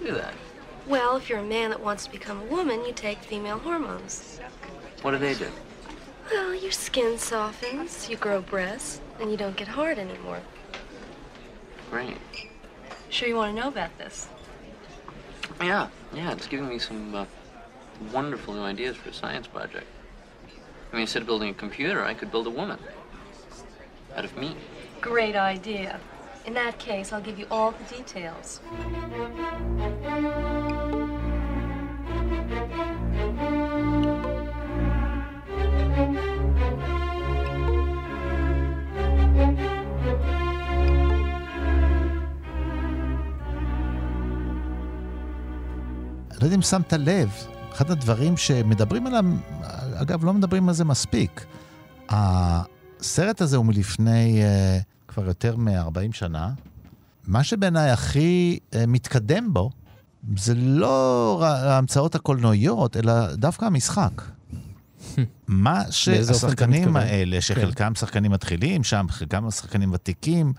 do 0.00 0.14
that? 0.14 0.49
Well, 0.90 1.16
if 1.16 1.30
you're 1.30 1.38
a 1.38 1.44
man 1.44 1.70
that 1.70 1.80
wants 1.80 2.06
to 2.06 2.10
become 2.10 2.40
a 2.40 2.44
woman, 2.46 2.84
you 2.84 2.92
take 2.92 3.18
female 3.18 3.60
hormones. 3.60 4.40
What 5.02 5.12
do 5.12 5.18
they 5.18 5.34
do? 5.34 5.46
Well, 6.32 6.52
your 6.52 6.72
skin 6.72 7.16
softens, 7.16 8.10
you 8.10 8.16
grow 8.16 8.40
breasts, 8.40 9.00
and 9.20 9.30
you 9.30 9.36
don't 9.36 9.56
get 9.56 9.68
hard 9.68 10.00
anymore. 10.00 10.40
Great. 11.92 12.16
Sure 13.08 13.28
you 13.28 13.36
want 13.36 13.54
to 13.54 13.62
know 13.62 13.68
about 13.68 13.96
this? 13.98 14.26
Yeah, 15.62 15.90
yeah, 16.12 16.32
it's 16.32 16.48
giving 16.48 16.68
me 16.68 16.80
some 16.80 17.14
uh, 17.14 17.24
wonderful 18.12 18.54
new 18.54 18.62
ideas 18.62 18.96
for 18.96 19.10
a 19.10 19.14
science 19.14 19.46
project. 19.46 19.86
I 20.90 20.96
mean, 20.96 21.02
instead 21.02 21.22
of 21.22 21.26
building 21.26 21.50
a 21.50 21.54
computer, 21.54 22.04
I 22.04 22.14
could 22.14 22.32
build 22.32 22.48
a 22.48 22.50
woman. 22.50 22.80
Out 24.16 24.24
of 24.24 24.36
me. 24.36 24.56
Great 25.00 25.36
idea. 25.36 26.00
In 26.46 26.54
that 26.54 26.80
case, 26.80 27.12
I'll 27.12 27.20
give 27.20 27.38
you 27.38 27.46
all 27.48 27.70
the 27.70 27.96
details. 27.96 28.60
לא 46.40 46.44
יודע 46.44 46.56
אם 46.56 46.62
שמת 46.62 46.92
לב, 46.92 47.30
אחד 47.72 47.90
הדברים 47.90 48.36
שמדברים 48.36 49.06
עליו, 49.06 49.24
אגב, 49.94 50.24
לא 50.24 50.32
מדברים 50.32 50.68
על 50.68 50.74
זה 50.74 50.84
מספיק. 50.84 51.46
הסרט 52.08 53.40
הזה 53.40 53.56
הוא 53.56 53.66
מלפני 53.66 54.42
uh, 54.42 55.08
כבר 55.08 55.26
יותר 55.26 55.56
מ-40 55.56 56.12
שנה. 56.12 56.52
מה 57.26 57.44
שבעיניי 57.44 57.90
הכי 57.90 58.58
uh, 58.70 58.76
מתקדם 58.86 59.52
בו, 59.52 59.70
זה 60.36 60.54
לא 60.54 61.44
ההמצאות 61.44 62.14
הקולנועיות, 62.14 62.96
אלא 62.96 63.34
דווקא 63.34 63.64
המשחק. 63.64 64.22
מה 65.48 65.82
שהשחקנים? 65.90 66.96
האלה, 66.96 67.40
שחלקם 67.40 67.94
שחקנים 67.94 68.30
מתחילים 68.30 68.84
שם, 68.84 69.06
חלקם 69.10 69.50
שחקנים 69.50 69.92
ותיקים, 69.92 70.52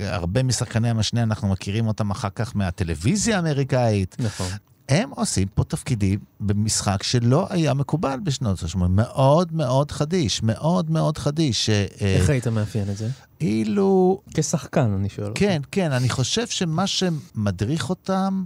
הרבה 0.00 0.42
משחקני 0.42 0.90
המשנה 0.90 1.22
אנחנו 1.22 1.48
מכירים 1.48 1.86
אותם 1.86 2.10
אחר 2.10 2.30
כך 2.34 2.56
מהטלוויזיה 2.56 3.36
האמריקאית. 3.36 4.16
נכון. 4.18 4.46
הם 4.88 5.10
עושים 5.10 5.48
פה 5.48 5.64
תפקידים 5.64 6.18
במשחק 6.40 7.02
שלא 7.02 7.46
היה 7.50 7.74
מקובל 7.74 8.18
בשנות 8.22 8.62
ה-80. 8.62 8.78
מאוד 8.88 9.52
מאוד 9.52 9.90
חדיש, 9.90 10.42
מאוד 10.42 10.90
מאוד 10.90 11.18
חדיש. 11.18 11.70
אה, 11.70 11.86
איך 12.00 12.30
היית 12.30 12.46
מאפיין 12.46 12.90
את 12.90 12.96
זה? 12.96 13.08
אילו... 13.40 14.20
כשחקן, 14.34 14.92
אני 15.00 15.08
שואל. 15.08 15.26
אותך. 15.26 15.40
כן, 15.40 15.62
כן, 15.72 15.92
אני 15.92 16.08
חושב 16.08 16.46
שמה 16.46 16.86
שמדריך 16.86 17.90
אותם 17.90 18.44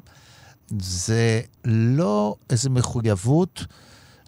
זה 0.81 1.40
לא 1.64 2.35
איזו 2.50 2.70
מחויבות 2.70 3.64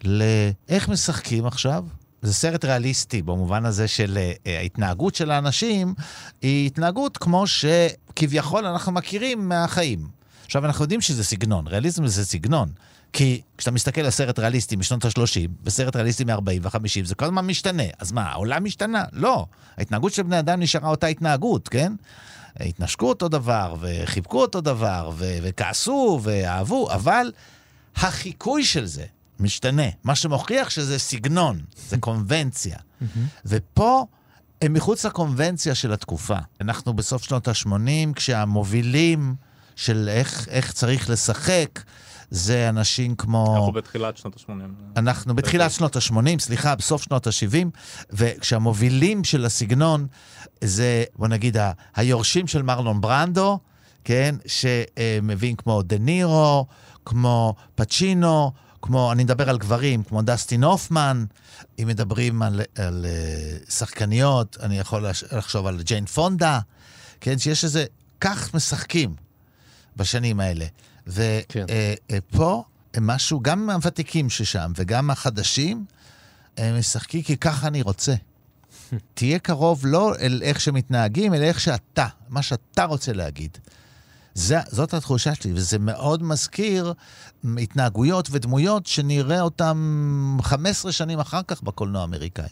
לאיך 0.04 0.88
משחקים 0.88 1.46
עכשיו. 1.46 1.84
זה 2.22 2.34
סרט 2.34 2.64
ריאליסטי 2.64 3.22
במובן 3.22 3.64
הזה 3.64 3.88
של 3.88 4.18
אה, 4.46 4.58
ההתנהגות 4.58 5.14
של 5.14 5.30
האנשים 5.30 5.94
היא 6.42 6.66
התנהגות 6.66 7.16
כמו 7.16 7.44
שכביכול 7.46 8.66
אנחנו 8.66 8.92
מכירים 8.92 9.48
מהחיים. 9.48 10.23
עכשיו, 10.44 10.64
אנחנו 10.64 10.84
יודעים 10.84 11.00
שזה 11.00 11.24
סגנון, 11.24 11.66
ריאליזם 11.66 12.06
זה 12.06 12.24
סגנון. 12.24 12.68
כי 13.12 13.42
כשאתה 13.58 13.70
מסתכל 13.70 14.00
על 14.00 14.10
סרט 14.10 14.38
ריאליסטי 14.38 14.76
משנות 14.76 15.04
ה-30, 15.04 15.50
וסרט 15.64 15.96
ריאליסטי 15.96 16.24
מ-40 16.24 16.60
ו-50, 16.62 17.04
זה 17.04 17.14
כל 17.14 17.24
הזמן 17.24 17.46
משתנה. 17.46 17.82
אז 17.98 18.12
מה, 18.12 18.22
העולם 18.22 18.64
השתנה? 18.64 19.04
לא. 19.12 19.46
ההתנהגות 19.76 20.12
של 20.12 20.22
בני 20.22 20.38
אדם 20.38 20.60
נשארה 20.60 20.90
אותה 20.90 21.06
התנהגות, 21.06 21.68
כן? 21.68 21.92
התנשקו 22.60 23.08
אותו 23.08 23.28
דבר, 23.28 23.76
וחיבקו 23.80 24.40
אותו 24.40 24.60
דבר, 24.60 25.10
ו- 25.14 25.38
וכעסו, 25.42 26.20
ואהבו, 26.22 26.92
אבל 26.92 27.32
החיקוי 27.96 28.64
של 28.64 28.86
זה 28.86 29.04
משתנה. 29.40 29.86
מה 30.04 30.14
שמוכיח 30.14 30.70
שזה 30.70 30.98
סגנון, 30.98 31.60
זה 31.88 31.98
קונבנציה. 31.98 32.76
ופה 33.46 34.06
הם 34.62 34.72
מחוץ 34.72 35.06
לקונבנציה 35.06 35.74
של 35.74 35.92
התקופה. 35.92 36.36
אנחנו 36.60 36.92
בסוף 36.92 37.24
שנות 37.24 37.48
ה-80, 37.48 38.14
כשהמובילים 38.14 39.34
של 39.76 40.08
איך, 40.08 40.48
איך 40.48 40.72
צריך 40.72 41.10
לשחק, 41.10 41.80
זה 42.30 42.68
אנשים 42.68 43.16
כמו... 43.16 43.56
אנחנו 43.56 43.72
בתחילת 43.72 44.16
שנות 44.16 44.36
ה-80. 44.36 44.52
אנחנו 44.96 45.34
בתחילת 45.34 45.70
שנות 45.70 45.96
ה-80, 45.96 46.38
סליחה, 46.38 46.74
בסוף 46.74 47.02
שנות 47.02 47.26
ה-70, 47.26 47.66
וכשהמובילים 48.10 49.24
של 49.24 49.44
הסגנון 49.44 50.06
זה, 50.64 51.04
בוא 51.16 51.28
נגיד, 51.28 51.56
ה- 51.56 51.72
היורשים 51.96 52.46
של 52.46 52.62
מרלון 52.62 53.00
ברנדו, 53.00 53.58
כן, 54.04 54.34
שמביאים 54.46 55.56
כמו 55.56 55.82
דה 55.82 55.98
נירו, 55.98 56.66
כמו 57.04 57.54
פצ'ינו, 57.74 58.52
כמו, 58.82 59.12
אני 59.12 59.24
מדבר 59.24 59.50
על 59.50 59.58
גברים, 59.58 60.02
כמו 60.02 60.22
דסטין 60.22 60.64
הופמן, 60.64 61.24
אם 61.78 61.88
מדברים 61.88 62.42
על, 62.42 62.60
על 62.78 63.06
uh, 63.06 63.72
שחקניות, 63.72 64.56
אני 64.60 64.78
יכול 64.78 65.06
לחשוב 65.32 65.66
על 65.66 65.82
ג'יין 65.82 66.06
פונדה, 66.06 66.60
כן, 67.20 67.38
שיש 67.38 67.64
איזה, 67.64 67.84
כך 68.20 68.54
משחקים 68.54 69.23
בשנים 69.96 70.40
האלה. 70.40 70.66
כן. 71.48 71.64
ופה 72.12 72.64
הם 72.94 73.06
משהו, 73.06 73.40
גם 73.40 73.70
הוותיקים 73.70 74.30
ששם 74.30 74.72
וגם 74.76 75.10
החדשים, 75.10 75.84
הם 76.56 76.78
משחקים 76.78 77.22
כי 77.22 77.36
ככה 77.36 77.66
אני 77.66 77.82
רוצה. 77.82 78.14
תהיה 79.14 79.38
קרוב 79.38 79.86
לא 79.86 80.14
אל 80.20 80.40
איך 80.42 80.60
שמתנהגים, 80.60 81.34
אלא 81.34 81.44
איך 81.44 81.60
שאתה, 81.60 82.06
מה 82.28 82.42
שאתה 82.42 82.84
רוצה 82.84 83.12
להגיד. 83.12 83.58
זה, 84.34 84.58
זאת 84.68 84.94
התחושה 84.94 85.34
שלי, 85.34 85.52
וזה 85.54 85.78
מאוד 85.78 86.22
מזכיר 86.22 86.92
התנהגויות 87.44 88.28
ודמויות 88.30 88.86
שנראה 88.86 89.40
אותן 89.40 89.76
15 90.42 90.92
שנים 90.92 91.20
אחר 91.20 91.40
כך 91.48 91.62
בקולנוע 91.62 92.00
האמריקאי. 92.00 92.48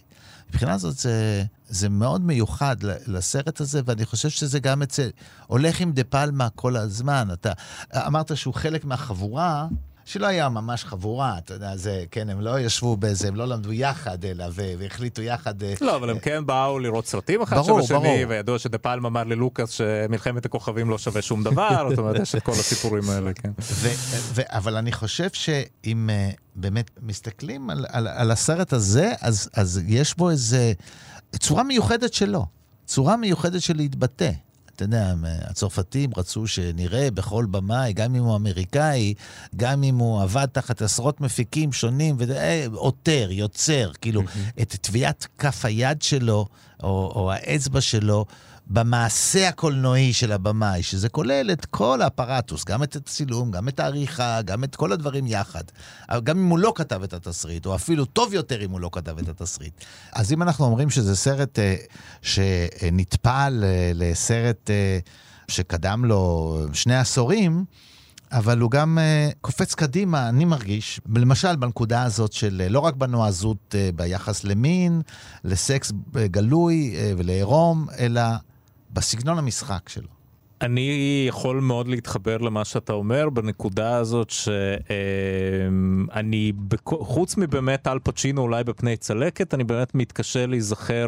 מבחינה 0.53 0.79
זאת 0.79 0.99
זה, 0.99 1.45
זה 1.69 1.89
מאוד 1.89 2.25
מיוחד 2.25 2.77
לסרט 3.07 3.61
הזה, 3.61 3.81
ואני 3.85 4.07
חושב 4.07 4.29
שזה 4.29 4.59
גם 4.59 4.83
אצל... 4.83 5.09
הולך 5.47 5.81
עם 5.81 5.93
דה 5.93 6.05
פלמה 6.05 6.49
כל 6.55 6.77
הזמן. 6.77 7.29
אתה 7.33 7.53
אמרת 7.97 8.37
שהוא 8.37 8.55
חלק 8.55 8.85
מהחבורה, 8.85 9.67
שלא 10.05 10.27
היה 10.27 10.49
ממש 10.49 10.85
חבורה, 10.85 11.39
אתה 11.39 11.55
יודע, 11.55 11.77
זה, 11.77 12.05
כן, 12.11 12.31
הם 12.31 12.41
לא 12.41 12.61
ישבו 12.61 12.97
באיזה, 12.97 13.29
הם 13.29 13.37
לא 13.37 13.47
למדו 13.49 13.73
יחד, 13.73 14.25
אלא, 14.25 14.45
והחליטו 14.55 15.23
יחד... 15.23 15.63
אה, 15.63 15.75
לא, 15.81 15.97
אבל 15.97 16.11
הם 16.11 16.19
כן 16.19 16.47
באו 16.47 16.79
לראות 16.79 17.07
סרטים 17.07 17.43
אחד 17.43 17.63
שבשני, 17.63 17.99
ברור. 17.99 18.09
וידוע 18.29 18.59
שדה 18.59 18.79
פלמה 18.79 19.09
אמר 19.09 19.25
ללוקאס 19.25 19.71
שמלחמת 19.71 20.45
הכוכבים 20.45 20.91
לא 20.91 20.99
שווה 20.99 21.23
שום 21.23 21.45
דבר, 21.45 21.87
זאת 21.91 21.99
אומרת, 21.99 22.21
יש 22.21 22.35
את 22.35 22.43
כל 22.43 22.53
הסיפורים 22.53 23.11
האלה, 23.11 23.33
כן. 23.35 23.51
אבל 24.49 24.77
אני 24.77 24.93
חושב 24.93 25.29
שאם 25.33 26.11
uh, 26.11 26.41
באמת 26.55 26.91
מסתכלים 27.03 27.71
על, 27.71 27.87
על, 27.89 28.09
על 28.09 28.31
הסרט 28.31 28.73
הזה, 28.73 29.13
אז, 29.21 29.51
אז 29.55 29.81
יש 29.87 30.17
בו 30.17 30.31
איזה 30.31 30.73
צורה 31.39 31.63
מיוחדת 31.63 32.13
שלו, 32.13 32.47
צורה 32.85 33.17
מיוחדת 33.17 33.63
של 33.63 33.77
להתבטא. 33.77 34.31
אתה 34.77 34.85
יודע, 34.85 35.15
הצרפתים 35.43 36.11
רצו 36.17 36.47
שנראה 36.47 37.11
בכל 37.11 37.47
במאי, 37.51 37.93
גם 37.93 38.15
אם 38.15 38.23
הוא 38.23 38.37
אמריקאי, 38.37 39.15
גם 39.57 39.85
אם 39.85 39.99
הוא 39.99 40.23
עבד 40.23 40.47
תחת 40.53 40.83
עשרות 40.83 41.21
מפיקים 41.21 41.73
שונים, 41.73 42.17
אה, 42.31 42.67
עותר, 42.73 43.29
יוצר, 43.31 43.91
כאילו, 44.01 44.23
את 44.63 44.77
טביעת 44.81 45.27
כף 45.39 45.65
היד 45.65 46.03
שלו, 46.03 46.47
או, 46.83 47.13
או 47.15 47.33
האצבע 47.33 47.81
שלו, 47.81 48.25
במעשה 48.67 49.49
הקולנועי 49.49 50.13
של 50.13 50.33
הבמאי, 50.33 50.83
שזה 50.83 51.09
כולל 51.09 51.51
את 51.53 51.67
כל 51.67 52.03
האפרטוס, 52.03 52.65
גם 52.65 52.83
את 52.83 52.97
הצילום, 52.97 53.51
גם 53.51 53.69
את 53.69 53.81
העריכה, 53.81 54.43
גם 54.43 54.65
את 54.65 54.77
כל 54.77 54.93
הדברים 54.93 55.27
יחד. 55.27 55.65
גם 56.25 56.39
אם 56.39 56.49
הוא 56.49 56.59
לא 56.59 56.73
כתב 56.77 57.03
את 57.03 57.13
התסריט, 57.13 57.67
או 57.67 57.75
אפילו 57.75 58.05
טוב 58.05 58.35
יותר 58.35 58.65
אם 58.65 58.71
הוא 58.71 58.81
לא 58.81 58.91
כתב 58.93 59.19
את 59.19 59.29
התסריט. 59.29 59.73
אז 60.13 60.33
אם 60.33 60.43
אנחנו 60.43 60.65
אומרים 60.65 60.91
שזה 60.91 61.17
סרט 61.17 61.59
אה, 61.59 61.77
שנטפל 62.23 63.61
אה, 63.65 63.93
לסרט 63.95 64.71
אה, 64.71 64.99
שקדם 65.49 66.05
לו 66.05 66.59
שני 66.73 66.97
עשורים, 66.97 67.65
אבל 68.33 68.59
הוא 68.59 68.71
גם 68.71 68.99
uh, 68.99 69.35
קופץ 69.41 69.75
קדימה, 69.75 70.29
אני 70.29 70.45
מרגיש, 70.45 71.01
למשל 71.17 71.57
בנקודה 71.57 72.03
הזאת 72.03 72.33
של 72.33 72.63
uh, 72.67 72.73
לא 72.73 72.81
רק 72.81 72.95
בנועזות 72.95 73.75
uh, 73.75 73.97
ביחס 73.97 74.45
למין, 74.45 75.03
לסקס 75.45 75.91
uh, 75.91 76.19
גלוי 76.27 76.95
uh, 76.95 77.19
ולעירום, 77.19 77.87
אלא 77.99 78.23
בסגנון 78.93 79.39
המשחק 79.39 79.89
שלו. 79.89 80.09
אני 80.61 81.25
יכול 81.29 81.61
מאוד 81.61 81.89
להתחבר 81.89 82.39
למה 82.39 82.65
שאתה 82.65 82.93
אומר 82.93 83.31
בנקודה 83.31 83.97
הזאת 83.97 84.31
שאני, 84.31 85.53
חוץ 86.85 87.37
מבאמת 87.37 87.87
אל 87.87 87.99
פצ'ינו 87.99 88.43
אולי 88.43 88.65
בפני 88.65 88.97
צלקת, 88.97 89.55
אני 89.55 89.65
באמת 89.65 89.95
מתקשה 89.95 90.47
להיזכר 90.47 91.07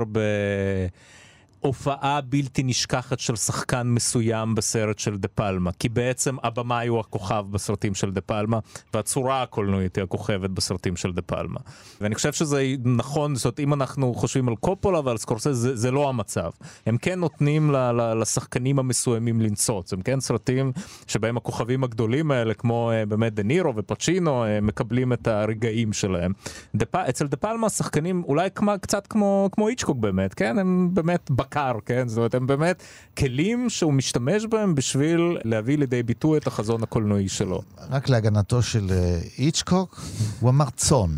בהופעה 1.64 2.20
בלתי 2.20 2.62
נשכחת 2.62 3.18
של 3.18 3.36
שחקן 3.36 3.86
מסוים 3.86 4.54
בסרט 4.54 4.98
של 4.98 5.16
דה 5.16 5.28
פלמה, 5.28 5.70
כי 5.72 5.88
בעצם 5.88 6.36
הבמאי 6.42 6.86
הוא 6.86 7.00
הכוכב 7.00 7.46
בסרטים 7.50 7.94
של 7.94 8.10
דה 8.10 8.20
פלמה, 8.20 8.58
והצורה 8.94 9.42
הקולנועית 9.42 9.96
היא 9.96 10.02
הכוכבת 10.02 10.50
בסרטים 10.50 10.96
של 10.96 11.12
דה 11.12 11.22
פלמה. 11.22 11.60
ואני 12.00 12.14
חושב 12.14 12.32
שזה 12.32 12.74
נכון, 12.84 13.34
זאת 13.34 13.44
אומרת, 13.44 13.60
אם 13.60 13.74
אנחנו 13.74 14.14
חושבים 14.14 14.48
על 14.48 14.56
קופולה 14.56 15.00
ועל 15.04 15.16
סקורסזה, 15.16 15.52
זה, 15.52 15.76
זה 15.76 15.90
לא 15.90 16.08
המצב. 16.08 16.50
הם 16.86 16.96
כן 16.96 17.20
נותנים 17.20 17.70
ל, 17.70 17.76
ל, 17.76 18.20
לשחקנים 18.20 18.78
המסוימים 18.78 19.40
לנצוץ, 19.40 19.92
הם 19.92 20.02
כן 20.02 20.20
סרטים 20.20 20.72
שבהם 21.06 21.36
הכוכבים 21.36 21.84
הגדולים 21.84 22.30
האלה, 22.30 22.54
כמו 22.54 22.90
uh, 22.92 23.06
באמת 23.08 23.34
דה 23.34 23.42
נירו 23.42 23.76
ופצ'ינו, 23.76 24.44
uh, 24.44 24.46
מקבלים 24.62 25.12
את 25.12 25.28
הרגעים 25.28 25.92
שלהם. 25.92 26.32
דפ, 26.74 26.94
אצל 26.94 27.26
דה 27.26 27.36
פלמה 27.36 27.66
השחקנים 27.66 28.22
אולי 28.28 28.48
כמו, 28.54 28.72
קצת 28.80 29.06
כמו, 29.06 29.48
כמו 29.52 29.68
איצ'קוק 29.68 29.98
באמת, 29.98 30.34
כן? 30.34 30.58
הם 30.58 30.90
באמת 30.92 31.30
בקר, 31.54 31.72
כן? 31.86 32.08
זאת 32.08 32.16
אומרת, 32.16 32.34
הם 32.34 32.46
באמת 32.46 32.82
כלים 33.18 33.70
שהוא 33.70 33.92
משתמש 33.92 34.46
בהם 34.46 34.74
בשביל 34.74 35.38
להביא 35.44 35.78
לידי 35.78 36.02
ביטוי 36.02 36.38
את 36.38 36.46
החזון 36.46 36.82
הקולנועי 36.82 37.28
שלו. 37.28 37.62
רק 37.90 38.08
להגנתו 38.08 38.62
של 38.62 38.86
אה, 38.90 39.18
איצ'קוק, 39.38 40.00
הוא 40.40 40.50
אמר 40.50 40.70
צאן. 40.76 41.10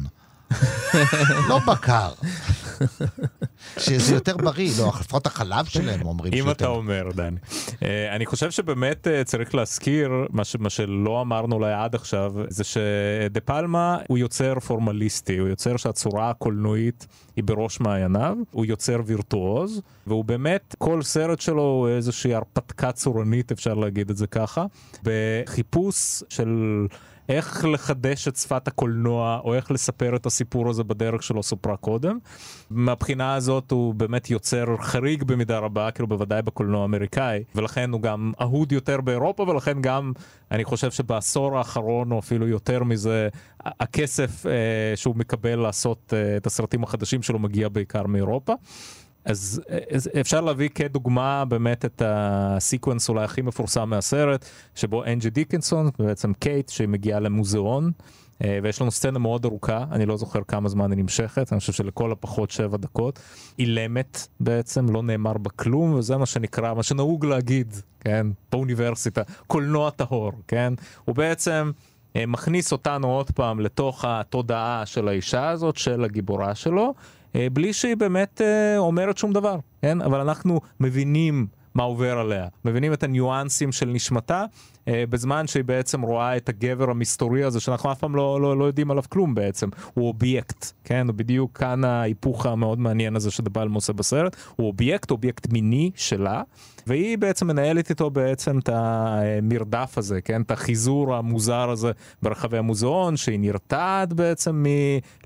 לא 1.48 1.58
בקר. 1.66 2.12
שזה 3.78 4.14
יותר 4.14 4.36
בריא, 4.36 4.70
לא, 4.78 4.92
לפחות 5.00 5.26
החלב 5.26 5.64
שלהם 5.64 6.06
אומרים 6.06 6.32
אם 6.32 6.38
שיותר... 6.38 6.52
אתה 6.52 6.66
אומר, 6.66 7.08
דני. 7.14 7.36
אה, 7.82 8.16
אני 8.16 8.26
חושב 8.26 8.50
שבאמת 8.50 9.08
אה, 9.08 9.24
צריך 9.24 9.54
להזכיר, 9.54 10.10
מה 10.58 10.70
שלא 10.70 11.20
אמרנו 11.20 11.56
אולי 11.56 11.72
עד 11.72 11.94
עכשיו, 11.94 12.32
זה 12.48 12.64
שדה 12.64 13.40
פלמה 13.44 13.98
הוא 14.08 14.18
יוצר 14.18 14.60
פורמליסטי, 14.60 15.38
הוא 15.38 15.48
יוצר 15.48 15.76
שהצורה 15.76 16.30
הקולנועית 16.30 17.06
היא 17.36 17.44
בראש 17.44 17.80
מעייניו, 17.80 18.36
הוא 18.50 18.66
יוצר 18.66 19.00
וירטואוז, 19.06 19.82
והוא 20.06 20.24
באמת, 20.24 20.74
כל 20.78 21.02
סרט 21.02 21.40
שלו 21.40 21.62
הוא 21.62 21.88
איזושהי 21.88 22.34
הרפתקה 22.34 22.92
צורנית, 22.92 23.52
אפשר 23.52 23.74
להגיד 23.74 24.10
את 24.10 24.16
זה 24.16 24.26
ככה, 24.26 24.64
בחיפוש 25.02 26.22
של... 26.28 26.86
איך 27.28 27.64
לחדש 27.64 28.28
את 28.28 28.36
שפת 28.36 28.68
הקולנוע, 28.68 29.40
או 29.44 29.54
איך 29.54 29.70
לספר 29.70 30.16
את 30.16 30.26
הסיפור 30.26 30.70
הזה 30.70 30.84
בדרך 30.84 31.22
שלו 31.22 31.42
סופרה 31.42 31.76
קודם. 31.76 32.18
מהבחינה 32.70 33.34
הזאת 33.34 33.70
הוא 33.70 33.94
באמת 33.94 34.30
יוצר 34.30 34.64
חריג 34.80 35.24
במידה 35.24 35.58
רבה, 35.58 35.90
כאילו 35.90 36.08
בוודאי 36.08 36.42
בקולנוע 36.42 36.82
האמריקאי, 36.82 37.44
ולכן 37.54 37.90
הוא 37.90 38.00
גם 38.00 38.32
אהוד 38.40 38.72
יותר 38.72 39.00
באירופה, 39.00 39.42
ולכן 39.42 39.82
גם, 39.82 40.12
אני 40.50 40.64
חושב 40.64 40.90
שבעשור 40.90 41.58
האחרון, 41.58 42.12
או 42.12 42.18
אפילו 42.18 42.48
יותר 42.48 42.84
מזה, 42.84 43.28
הכסף 43.64 44.46
אה, 44.46 44.52
שהוא 44.96 45.16
מקבל 45.16 45.56
לעשות 45.56 46.12
אה, 46.16 46.36
את 46.36 46.46
הסרטים 46.46 46.84
החדשים 46.84 47.22
שלו 47.22 47.38
מגיע 47.38 47.68
בעיקר 47.68 48.06
מאירופה. 48.06 48.52
אז 49.26 49.60
אז 49.90 50.10
אפשר 50.20 50.40
להביא 50.40 50.68
כדוגמה 50.68 51.44
באמת 51.44 51.84
את 51.84 52.02
ה 52.04 52.16
sequence 52.16 53.08
אולי 53.08 53.24
הכי 53.24 53.42
מפורסם 53.42 53.90
מהסרט, 53.90 54.44
שבו 54.74 55.04
אנג'י 55.04 55.30
דיקנסון, 55.30 55.90
בעצם 55.98 56.32
קייט, 56.32 56.68
שהיא 56.68 56.88
מגיעה 56.88 57.20
למוזיאון, 57.20 57.90
אה, 58.44 58.58
ויש 58.62 58.80
לנו 58.80 58.90
סצנה 58.90 59.18
מאוד 59.18 59.44
ארוכה, 59.44 59.84
אני 59.92 60.06
לא 60.06 60.16
זוכר 60.16 60.40
כמה 60.48 60.68
זמן 60.68 60.92
היא 60.92 60.98
נמשכת, 60.98 61.52
אני 61.52 61.60
חושב 61.60 61.72
שלכל 61.72 62.12
הפחות 62.12 62.50
שבע 62.50 62.76
דקות. 62.76 63.18
אילמת 63.58 64.26
בעצם, 64.40 64.88
לא 64.88 65.02
נאמר 65.02 65.38
בה 65.38 65.50
כלום, 65.50 65.94
וזה 65.94 66.16
מה 66.16 66.26
שנקרא, 66.26 66.74
מה 66.74 66.82
שנהוג 66.82 67.26
להגיד, 67.26 67.74
כן, 68.00 68.26
באוניברסיטה, 68.52 69.22
קולנוע 69.46 69.90
טהור, 69.90 70.32
כן? 70.48 70.74
הוא 71.04 71.14
בעצם... 71.14 71.70
אה, 72.16 72.26
מכניס 72.26 72.72
אותנו 72.72 73.06
עוד 73.06 73.30
פעם 73.30 73.60
לתוך 73.60 74.04
התודעה 74.08 74.86
של 74.86 75.08
האישה 75.08 75.48
הזאת, 75.48 75.76
של 75.76 76.04
הגיבורה 76.04 76.54
שלו, 76.54 76.82
אה, 76.84 76.90
בלי 77.52 77.72
שהיא 77.72 77.96
באמת 77.96 78.40
אה, 78.44 78.78
אומרת 78.78 79.18
שום 79.18 79.32
דבר, 79.32 79.58
כן? 79.82 80.00
אבל 80.00 80.20
אנחנו 80.20 80.60
מבינים 80.80 81.46
מה 81.74 81.82
עובר 81.82 82.18
עליה, 82.18 82.46
מבינים 82.64 82.92
את 82.92 83.02
הניואנסים 83.02 83.72
של 83.72 83.86
נשמתה, 83.86 84.40
אה, 84.40 84.46
בזמן 84.88 85.46
שהיא 85.46 85.64
בעצם 85.64 86.02
רואה 86.02 86.36
את 86.36 86.48
הגבר 86.48 86.90
המסתורי 86.90 87.44
הזה, 87.44 87.60
שאנחנו 87.60 87.92
אף 87.92 87.98
פעם 87.98 88.16
לא, 88.16 88.40
לא, 88.40 88.58
לא 88.58 88.64
יודעים 88.64 88.90
עליו 88.90 89.02
כלום 89.08 89.34
בעצם, 89.34 89.68
הוא 89.94 90.08
אובייקט, 90.08 90.72
כן? 90.84 91.06
בדיוק 91.16 91.58
כאן 91.58 91.84
ההיפוך 91.84 92.46
המאוד 92.46 92.78
מעניין 92.78 93.16
הזה 93.16 93.30
שדה 93.30 93.52
פלמה 93.52 93.74
עושה 93.74 93.92
בסרט, 93.92 94.36
הוא 94.56 94.66
אובייקט, 94.66 95.10
אובייקט 95.10 95.52
מיני 95.52 95.90
שלה. 95.94 96.42
והיא 96.86 97.18
בעצם 97.18 97.46
מנהלת 97.46 97.90
איתו 97.90 98.10
בעצם 98.10 98.58
את 98.58 98.68
המרדף 98.72 99.98
הזה, 99.98 100.20
כן? 100.20 100.42
את 100.42 100.50
החיזור 100.50 101.14
המוזר 101.14 101.70
הזה 101.70 101.90
ברחבי 102.22 102.58
המוזיאון, 102.58 103.16
שהיא 103.16 103.38
נרתעת 103.38 104.12
בעצם 104.12 104.64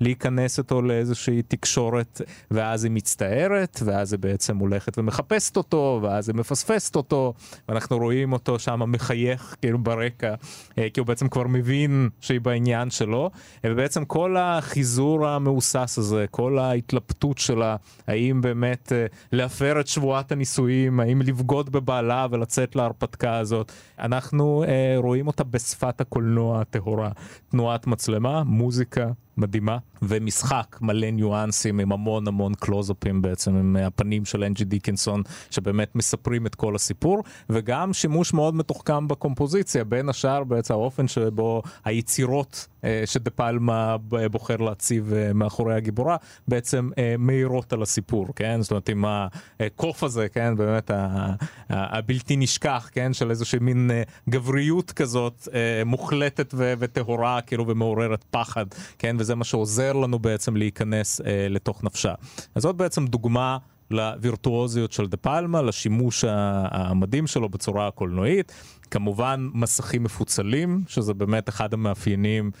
מלהיכנס 0.01 0.59
איתו 0.59 0.81
לאיזושהי 0.81 1.41
תקשורת, 1.41 2.21
ואז 2.51 2.83
היא 2.83 2.91
מצטערת, 2.91 3.79
ואז 3.85 4.13
היא 4.13 4.19
בעצם 4.19 4.57
הולכת 4.57 4.97
ומחפשת 4.97 5.57
אותו, 5.57 5.99
ואז 6.03 6.29
היא 6.29 6.35
מפספסת 6.35 6.95
אותו, 6.95 7.33
ואנחנו 7.69 7.97
רואים 7.97 8.33
אותו 8.33 8.59
שם 8.59 8.91
מחייך 8.91 9.50
כאילו 9.61 9.77
ברקע, 9.77 10.33
אה, 10.77 10.87
כי 10.93 10.99
הוא 10.99 11.07
בעצם 11.07 11.27
כבר 11.27 11.47
מבין 11.47 12.09
שהיא 12.21 12.41
בעניין 12.41 12.89
שלו, 12.89 13.31
ובעצם 13.63 14.05
כל 14.05 14.35
החיזור 14.37 15.27
המהוסס 15.27 15.97
הזה, 15.97 16.25
כל 16.31 16.59
ההתלבטות 16.59 17.37
שלה, 17.37 17.75
האם 18.07 18.41
באמת 18.41 18.91
אה, 18.91 19.05
להפר 19.31 19.79
את 19.79 19.87
שבועת 19.87 20.31
הנישואים, 20.31 20.99
האם 20.99 21.21
לבגוד 21.21 21.69
בבעלה 21.69 22.27
ולצאת 22.31 22.75
להרפתקה 22.75 23.37
הזאת, 23.37 23.71
אנחנו 23.99 24.63
אה, 24.67 24.95
רואים 24.97 25.27
אותה 25.27 25.43
בשפת 25.43 26.01
הקולנוע 26.01 26.61
הטהורה. 26.61 27.09
תנועת 27.49 27.87
מצלמה, 27.87 28.43
מוזיקה 28.43 29.07
מדהימה, 29.37 29.77
ומשחק 30.01 30.77
מלא 30.81 31.11
ניואנסים 31.11 31.79
עם 31.79 31.91
המון 31.91 32.27
המון 32.27 32.53
קלוזאפים 32.53 33.21
בעצם, 33.21 33.55
עם 33.55 33.75
הפנים 33.75 34.25
של 34.25 34.43
אנג'י 34.43 34.65
דיקנסון, 34.65 35.21
שבאמת 35.51 35.95
מספרים 35.95 36.45
את 36.45 36.55
כל 36.55 36.75
הסיפור, 36.75 37.23
וגם 37.49 37.93
שימוש 37.93 38.33
מאוד 38.33 38.55
מתוחכם 38.55 39.07
בקומפוזיציה, 39.07 39.83
בין 39.83 40.09
השאר 40.09 40.43
בעצם 40.43 40.73
האופן 40.73 41.07
שבו 41.07 41.61
היצירות 41.85 42.67
שדה 43.05 43.31
פלמה 43.31 43.97
בוחר 44.31 44.57
להציב 44.57 45.13
אה, 45.13 45.33
מאחורי 45.33 45.75
הגיבורה, 45.75 46.17
בעצם 46.47 46.89
אה, 46.97 47.15
מאירות 47.19 47.73
על 47.73 47.81
הסיפור, 47.81 48.27
כן? 48.35 48.61
זאת 48.61 48.71
אומרת, 48.71 48.89
עם 48.89 49.05
הקוף 49.59 50.03
הזה, 50.03 50.29
כן? 50.29 50.55
באמת 50.57 50.91
הבלתי 51.69 52.35
נשכח, 52.35 52.89
כן? 52.91 53.13
של 53.13 53.29
איזושהי 53.29 53.59
מין 53.59 53.91
גבריות 54.29 54.91
כזאת 54.91 55.47
מוחלטת 55.85 56.53
וטהורה, 56.57 57.41
כאילו, 57.41 57.67
ומעוררת 57.67 58.25
פחד, 58.31 58.65
כן? 58.99 59.15
וזה 59.19 59.35
מה 59.35 59.43
שעוזר 59.43 59.93
לנו 59.93 60.19
בעצם 60.19 60.55
להיכנס 60.55 61.21
לתוך 61.49 61.83
נפשה. 61.83 62.13
אז 62.55 62.63
זאת 62.63 62.75
בעצם 62.75 63.05
דוגמה. 63.05 63.57
לווירטואוזיות 63.91 64.91
של 64.91 65.07
דה 65.07 65.17
פלמה, 65.17 65.61
לשימוש 65.61 66.25
המדהים 66.71 67.27
שלו 67.27 67.49
בצורה 67.49 67.87
הקולנועית. 67.87 68.51
כמובן 68.91 69.49
מסכים 69.53 70.03
מפוצלים, 70.03 70.83
שזה 70.87 71.13
באמת 71.13 71.49
אחד 71.49 71.73
המאפיינים 71.73 72.51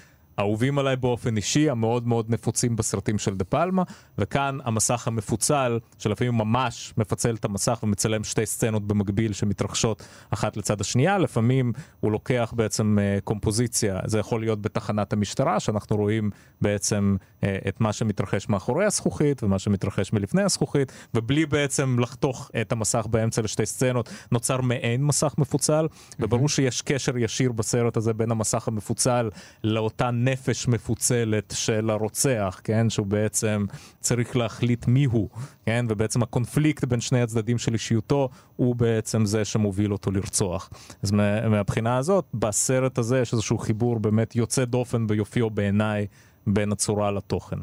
האהובים 0.41 0.79
עליי 0.79 0.95
באופן 0.95 1.37
אישי, 1.37 1.69
המאוד 1.69 2.07
מאוד 2.07 2.29
נפוצים 2.29 2.75
בסרטים 2.75 3.17
של 3.17 3.35
דה 3.35 3.43
פלמה, 3.45 3.83
וכאן 4.17 4.57
המסך 4.63 5.07
המפוצל, 5.07 5.79
שלפעמים 5.97 6.33
ממש 6.33 6.93
מפצל 6.97 7.35
את 7.35 7.45
המסך 7.45 7.79
ומצלם 7.83 8.23
שתי 8.23 8.45
סצנות 8.45 8.87
במקביל 8.87 9.33
שמתרחשות 9.33 10.03
אחת 10.29 10.57
לצד 10.57 10.81
השנייה, 10.81 11.17
לפעמים 11.17 11.73
הוא 11.99 12.11
לוקח 12.11 12.53
בעצם 12.55 12.97
uh, 12.97 13.21
קומפוזיציה, 13.21 13.99
זה 14.05 14.19
יכול 14.19 14.41
להיות 14.41 14.61
בתחנת 14.61 15.13
המשטרה, 15.13 15.59
שאנחנו 15.59 15.95
רואים 15.95 16.29
בעצם 16.61 17.15
uh, 17.19 17.45
את 17.67 17.81
מה 17.81 17.93
שמתרחש 17.93 18.49
מאחורי 18.49 18.85
הזכוכית 18.85 19.43
ומה 19.43 19.59
שמתרחש 19.59 20.13
מלפני 20.13 20.41
הזכוכית, 20.41 20.91
ובלי 21.13 21.45
בעצם 21.45 21.99
לחתוך 21.99 22.51
את 22.61 22.71
המסך 22.71 23.05
באמצע 23.09 23.41
לשתי 23.41 23.65
סצנות, 23.65 24.09
נוצר 24.31 24.61
מעין 24.61 25.03
מסך 25.03 25.35
מפוצל, 25.37 25.87
וברור 26.19 26.49
שיש 26.49 26.81
קשר 26.81 27.17
ישיר 27.17 27.51
בסרט 27.51 27.97
הזה 27.97 28.13
בין 28.13 28.31
המסך 28.31 28.67
המפוצל 28.67 29.29
לאותה 29.63 30.11
נפש 30.31 30.67
מפוצלת 30.67 31.53
של 31.57 31.89
הרוצח, 31.89 32.61
כן? 32.63 32.89
שהוא 32.89 33.07
בעצם 33.07 33.65
צריך 33.99 34.35
להחליט 34.35 34.87
מי 34.87 35.05
הוא, 35.05 35.29
כן? 35.65 35.85
ובעצם 35.89 36.23
הקונפליקט 36.23 36.83
בין 36.83 37.01
שני 37.01 37.21
הצדדים 37.21 37.57
של 37.57 37.73
אישיותו 37.73 38.29
הוא 38.55 38.75
בעצם 38.75 39.25
זה 39.25 39.45
שמוביל 39.45 39.91
אותו 39.91 40.11
לרצוח. 40.11 40.69
אז 41.03 41.11
מהבחינה 41.49 41.97
הזאת, 41.97 42.25
בסרט 42.33 42.97
הזה 42.97 43.19
יש 43.19 43.33
איזשהו 43.33 43.57
חיבור 43.57 43.99
באמת 43.99 44.35
יוצא 44.35 44.65
דופן 44.65 45.07
ביופיו 45.07 45.49
בעיניי 45.49 46.07
בין 46.47 46.71
הצורה 46.71 47.11
לתוכן. 47.11 47.57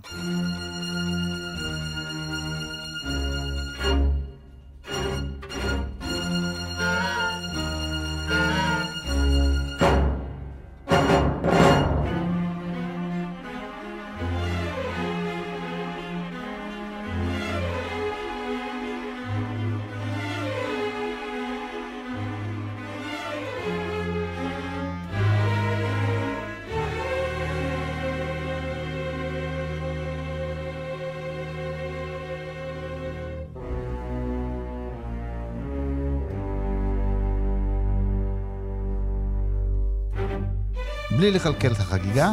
בלי 41.29 41.39
לקלקל 41.39 41.73
את 41.73 41.81
החגיגה, 41.81 42.33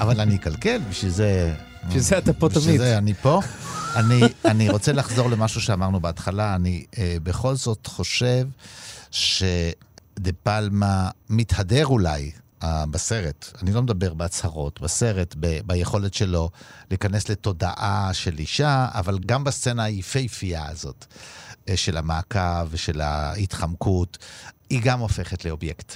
אבל 0.00 0.20
אני 0.20 0.36
אקלקל, 0.36 0.80
בשביל 0.90 1.10
זה... 1.10 1.54
בשביל 1.86 2.02
זה 2.02 2.18
אתה 2.18 2.32
פה 2.32 2.48
תמיד. 2.48 2.62
בשביל 2.62 2.78
זה 2.78 2.98
אני 2.98 3.14
פה. 3.14 3.40
אני, 3.96 4.20
אני 4.44 4.68
רוצה 4.70 4.92
לחזור 4.92 5.30
למשהו 5.30 5.60
שאמרנו 5.60 6.00
בהתחלה. 6.00 6.54
אני 6.54 6.84
אה, 6.98 7.16
בכל 7.22 7.54
זאת 7.54 7.86
חושב 7.86 8.48
שדה 9.10 10.32
פלמה 10.42 11.10
מתהדר 11.30 11.86
אולי 11.86 12.30
אה, 12.62 12.86
בסרט, 12.86 13.52
אני 13.62 13.72
לא 13.72 13.82
מדבר 13.82 14.14
בהצהרות, 14.14 14.80
בסרט, 14.80 15.34
ב, 15.40 15.58
ביכולת 15.66 16.14
שלו 16.14 16.50
להיכנס 16.90 17.28
לתודעה 17.28 18.10
של 18.12 18.38
אישה, 18.38 18.88
אבל 18.94 19.18
גם 19.26 19.44
בסצנה 19.44 19.82
היפהפייה 19.82 20.68
הזאת 20.68 21.04
אה, 21.68 21.76
של 21.76 21.96
המעקב 21.96 22.66
ושל 22.70 23.00
ההתחמקות, 23.00 24.18
היא 24.72 24.80
גם 24.82 25.00
הופכת 25.00 25.44
לאובייקט. 25.44 25.92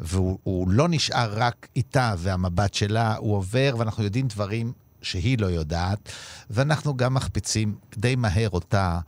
והוא 0.00 0.68
לא 0.68 0.88
נשאר 0.88 1.34
רק 1.36 1.66
איתה 1.76 2.14
והמבט 2.18 2.74
שלה, 2.74 3.16
הוא 3.16 3.36
עובר 3.36 3.74
ואנחנו 3.78 4.04
יודעים 4.04 4.28
דברים 4.28 4.72
שהיא 5.02 5.38
לא 5.38 5.46
יודעת, 5.46 6.12
ואנחנו 6.50 6.96
גם 6.96 7.14
מחפיצים 7.14 7.74
די 7.96 8.16
מהר 8.16 8.50
אותה, 8.50 8.98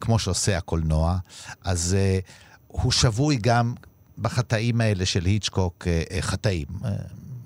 כמו 0.00 0.18
שעושה 0.18 0.58
הקולנוע. 0.58 1.18
אז 1.64 1.96
uh, 1.96 2.26
הוא 2.66 2.92
שבוי 2.92 3.36
גם 3.36 3.74
בחטאים 4.18 4.80
האלה 4.80 5.06
של 5.06 5.24
היצ'קוק, 5.24 5.86
uh, 5.86 6.14
חטאים. 6.20 6.66
Uh, 6.82 6.86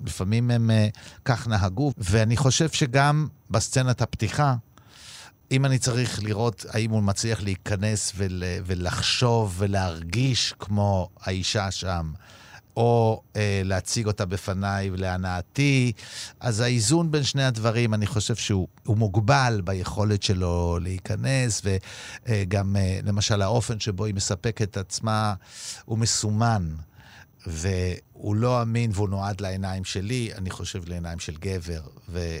לפעמים 0.05 0.51
הם 0.51 0.69
uh, 0.69 0.97
כך 1.25 1.47
נהגו, 1.47 1.91
ואני 1.97 2.37
חושב 2.37 2.69
שגם 2.69 3.27
בסצנת 3.49 4.01
הפתיחה, 4.01 4.55
אם 5.53 5.65
אני 5.65 5.79
צריך 5.79 6.23
לראות 6.23 6.65
האם 6.69 6.91
הוא 6.91 7.03
מצליח 7.03 7.41
להיכנס 7.41 8.11
ול, 8.15 8.43
ולחשוב 8.65 9.55
ולהרגיש 9.57 10.53
כמו 10.59 11.09
האישה 11.21 11.71
שם, 11.71 12.11
או 12.77 13.21
אה, 13.35 13.61
להציג 13.65 14.07
אותה 14.07 14.25
בפניי 14.25 14.89
להנאתי. 14.89 15.91
אז 16.39 16.59
האיזון 16.59 17.11
בין 17.11 17.23
שני 17.23 17.43
הדברים, 17.43 17.93
אני 17.93 18.07
חושב 18.07 18.35
שהוא 18.35 18.67
מוגבל 18.87 19.61
ביכולת 19.63 20.23
שלו 20.23 20.79
להיכנס, 20.81 21.61
וגם, 22.25 22.75
אה, 22.75 22.99
למשל, 23.03 23.41
האופן 23.41 23.79
שבו 23.79 24.05
היא 24.05 24.15
מספקת 24.15 24.61
את 24.61 24.77
עצמה, 24.77 25.33
הוא 25.85 25.97
מסומן. 25.97 26.69
והוא 27.47 28.35
לא 28.35 28.61
אמין 28.61 28.91
והוא 28.93 29.09
נועד 29.09 29.41
לעיניים 29.41 29.83
שלי, 29.83 30.29
אני 30.37 30.49
חושב 30.49 30.89
לעיניים 30.89 31.19
של 31.19 31.35
גבר. 31.39 31.81
ו... 32.09 32.37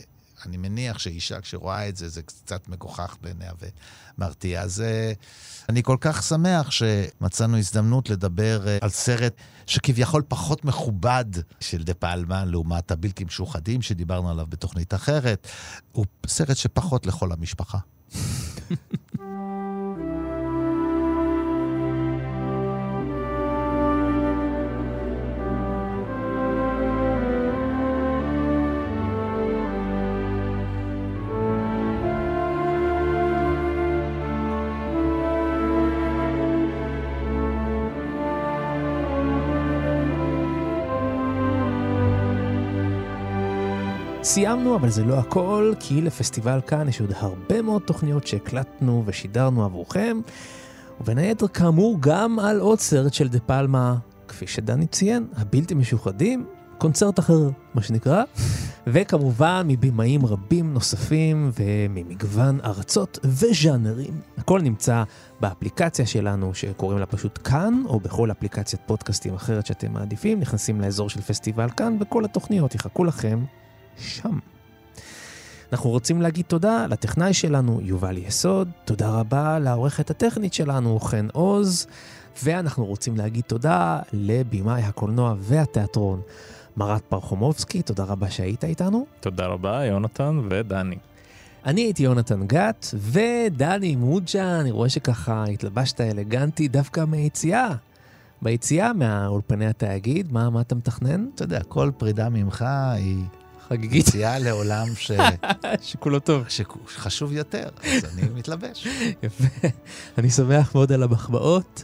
אני 0.47 0.57
מניח 0.57 0.99
שאישה 0.99 1.41
כשרואה 1.41 1.89
את 1.89 1.97
זה, 1.97 2.09
זה 2.09 2.21
קצת 2.21 2.67
מגוחך 2.67 3.15
בעיניה 3.21 3.51
ומרתיע. 4.17 4.61
אז 4.61 4.83
uh, 4.83 5.17
אני 5.69 5.83
כל 5.83 5.97
כך 6.01 6.23
שמח 6.23 6.71
שמצאנו 6.71 7.57
הזדמנות 7.57 8.09
לדבר 8.09 8.61
uh, 8.63 8.83
על 8.83 8.89
סרט 8.89 9.33
שכביכול 9.67 10.23
פחות 10.27 10.65
מכובד 10.65 11.25
של 11.59 11.83
דה 11.83 11.93
פלמה, 11.93 12.45
לעומת 12.45 12.91
הבלתי 12.91 13.23
משוחדים 13.23 13.81
שדיברנו 13.81 14.29
עליו 14.29 14.45
בתוכנית 14.49 14.93
אחרת. 14.93 15.47
הוא 15.91 16.05
סרט 16.27 16.57
שפחות 16.57 17.05
לכל 17.05 17.31
המשפחה. 17.31 17.77
סיימנו, 44.23 44.75
אבל 44.75 44.89
זה 44.89 45.03
לא 45.03 45.13
הכל, 45.13 45.73
כי 45.79 46.01
לפסטיבל 46.01 46.59
כאן 46.67 46.89
יש 46.89 47.01
עוד 47.01 47.13
הרבה 47.15 47.61
מאוד 47.61 47.81
תוכניות 47.81 48.27
שהקלטנו 48.27 49.03
ושידרנו 49.05 49.65
עבורכם. 49.65 50.19
ובין 51.01 51.17
היתר, 51.17 51.47
כאמור, 51.47 51.97
גם 51.99 52.39
על 52.39 52.59
עוד 52.59 52.79
סרט 52.79 53.13
של 53.13 53.27
דה 53.27 53.39
פלמה, 53.39 53.95
כפי 54.27 54.47
שדני 54.47 54.87
ציין, 54.87 55.27
הבלתי 55.35 55.73
משוחדים, 55.73 56.45
קונצרט 56.77 57.19
אחר, 57.19 57.49
מה 57.73 57.81
שנקרא, 57.81 58.23
וכמובן 58.87 59.65
מבימאים 59.67 60.25
רבים 60.25 60.73
נוספים 60.73 61.51
וממגוון 61.59 62.59
ארצות 62.63 63.19
וז'אנרים. 63.23 64.13
הכל 64.37 64.61
נמצא 64.61 65.03
באפליקציה 65.39 66.05
שלנו 66.05 66.53
שקוראים 66.53 66.99
לה 66.99 67.05
פשוט 67.05 67.39
כאן, 67.43 67.83
או 67.85 67.99
בכל 67.99 68.31
אפליקציית 68.31 68.81
פודקאסטים 68.85 69.33
אחרת 69.33 69.65
שאתם 69.65 69.93
מעדיפים, 69.93 70.39
נכנסים 70.39 70.81
לאזור 70.81 71.09
של 71.09 71.21
פסטיבל 71.21 71.69
כאן, 71.69 71.97
וכל 71.99 72.25
התוכניות 72.25 72.75
יחכו 72.75 73.03
לכם 73.03 73.39
שם. 73.97 74.39
אנחנו 75.71 75.89
רוצים 75.89 76.21
להגיד 76.21 76.45
תודה 76.45 76.85
לטכנאי 76.89 77.33
שלנו, 77.33 77.79
יובל 77.81 78.17
יסוד, 78.17 78.69
תודה 78.85 79.09
רבה 79.09 79.59
לעורכת 79.59 80.09
הטכנית 80.09 80.53
שלנו, 80.53 80.99
חן 80.99 81.27
עוז, 81.33 81.87
ואנחנו 82.43 82.85
רוצים 82.85 83.17
להגיד 83.17 83.43
תודה 83.47 83.99
לבימאי 84.13 84.81
הקולנוע 84.81 85.35
והתיאטרון, 85.39 86.21
מרת 86.77 87.01
פרחומובסקי, 87.09 87.81
תודה 87.81 88.03
רבה 88.03 88.29
שהיית 88.29 88.63
איתנו. 88.63 89.05
תודה 89.19 89.45
רבה, 89.45 89.85
יונתן 89.85 90.39
ודני. 90.49 90.97
אני 91.65 91.81
הייתי 91.81 92.03
יונתן 92.03 92.47
גת, 92.47 92.87
ודני 92.93 93.95
מוג'ה, 93.95 94.59
אני 94.59 94.71
רואה 94.71 94.89
שככה 94.89 95.43
התלבשת 95.43 96.01
אלגנטי 96.01 96.67
דווקא 96.67 97.03
מהיציאה. 97.07 97.69
ביציאה 98.41 98.93
מהאולפני 98.93 99.65
התאגיד, 99.65 100.31
מה, 100.31 100.49
מה 100.49 100.61
אתה 100.61 100.75
מתכנן? 100.75 101.25
אתה 101.35 101.43
יודע, 101.43 101.63
כל 101.63 101.91
פרידה 101.97 102.29
ממך 102.29 102.65
היא 102.95 103.23
חגיגית. 103.69 104.07
יציאה 104.07 104.39
לעולם 104.39 104.87
ש... 104.95 105.11
שכולו 105.87 106.19
טוב. 106.19 106.43
שחשוב 106.49 107.31
יותר, 107.31 107.67
אז 107.83 108.05
אני 108.13 108.21
מתלבש. 108.35 108.87
יפה. 109.23 109.67
אני 110.17 110.29
שמח 110.29 110.75
מאוד 110.75 110.91
על 110.91 111.03
המחמאות, 111.03 111.83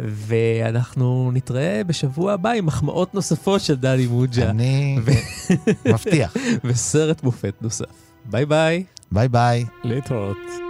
ואנחנו 0.00 1.30
נתראה 1.34 1.82
בשבוע 1.86 2.32
הבא 2.32 2.50
עם 2.50 2.66
מחמאות 2.66 3.14
נוספות 3.14 3.60
של 3.60 3.76
דני 3.76 4.06
מוג'ה. 4.06 4.50
אני 4.50 4.98
מבטיח. 5.86 6.36
וסרט 6.64 7.22
מופת 7.22 7.54
נוסף. 7.60 7.84
ביי 8.24 8.46
ביי. 8.46 8.84
ביי 9.12 9.28
ביי. 9.28 9.64
להתראות. 9.84 10.69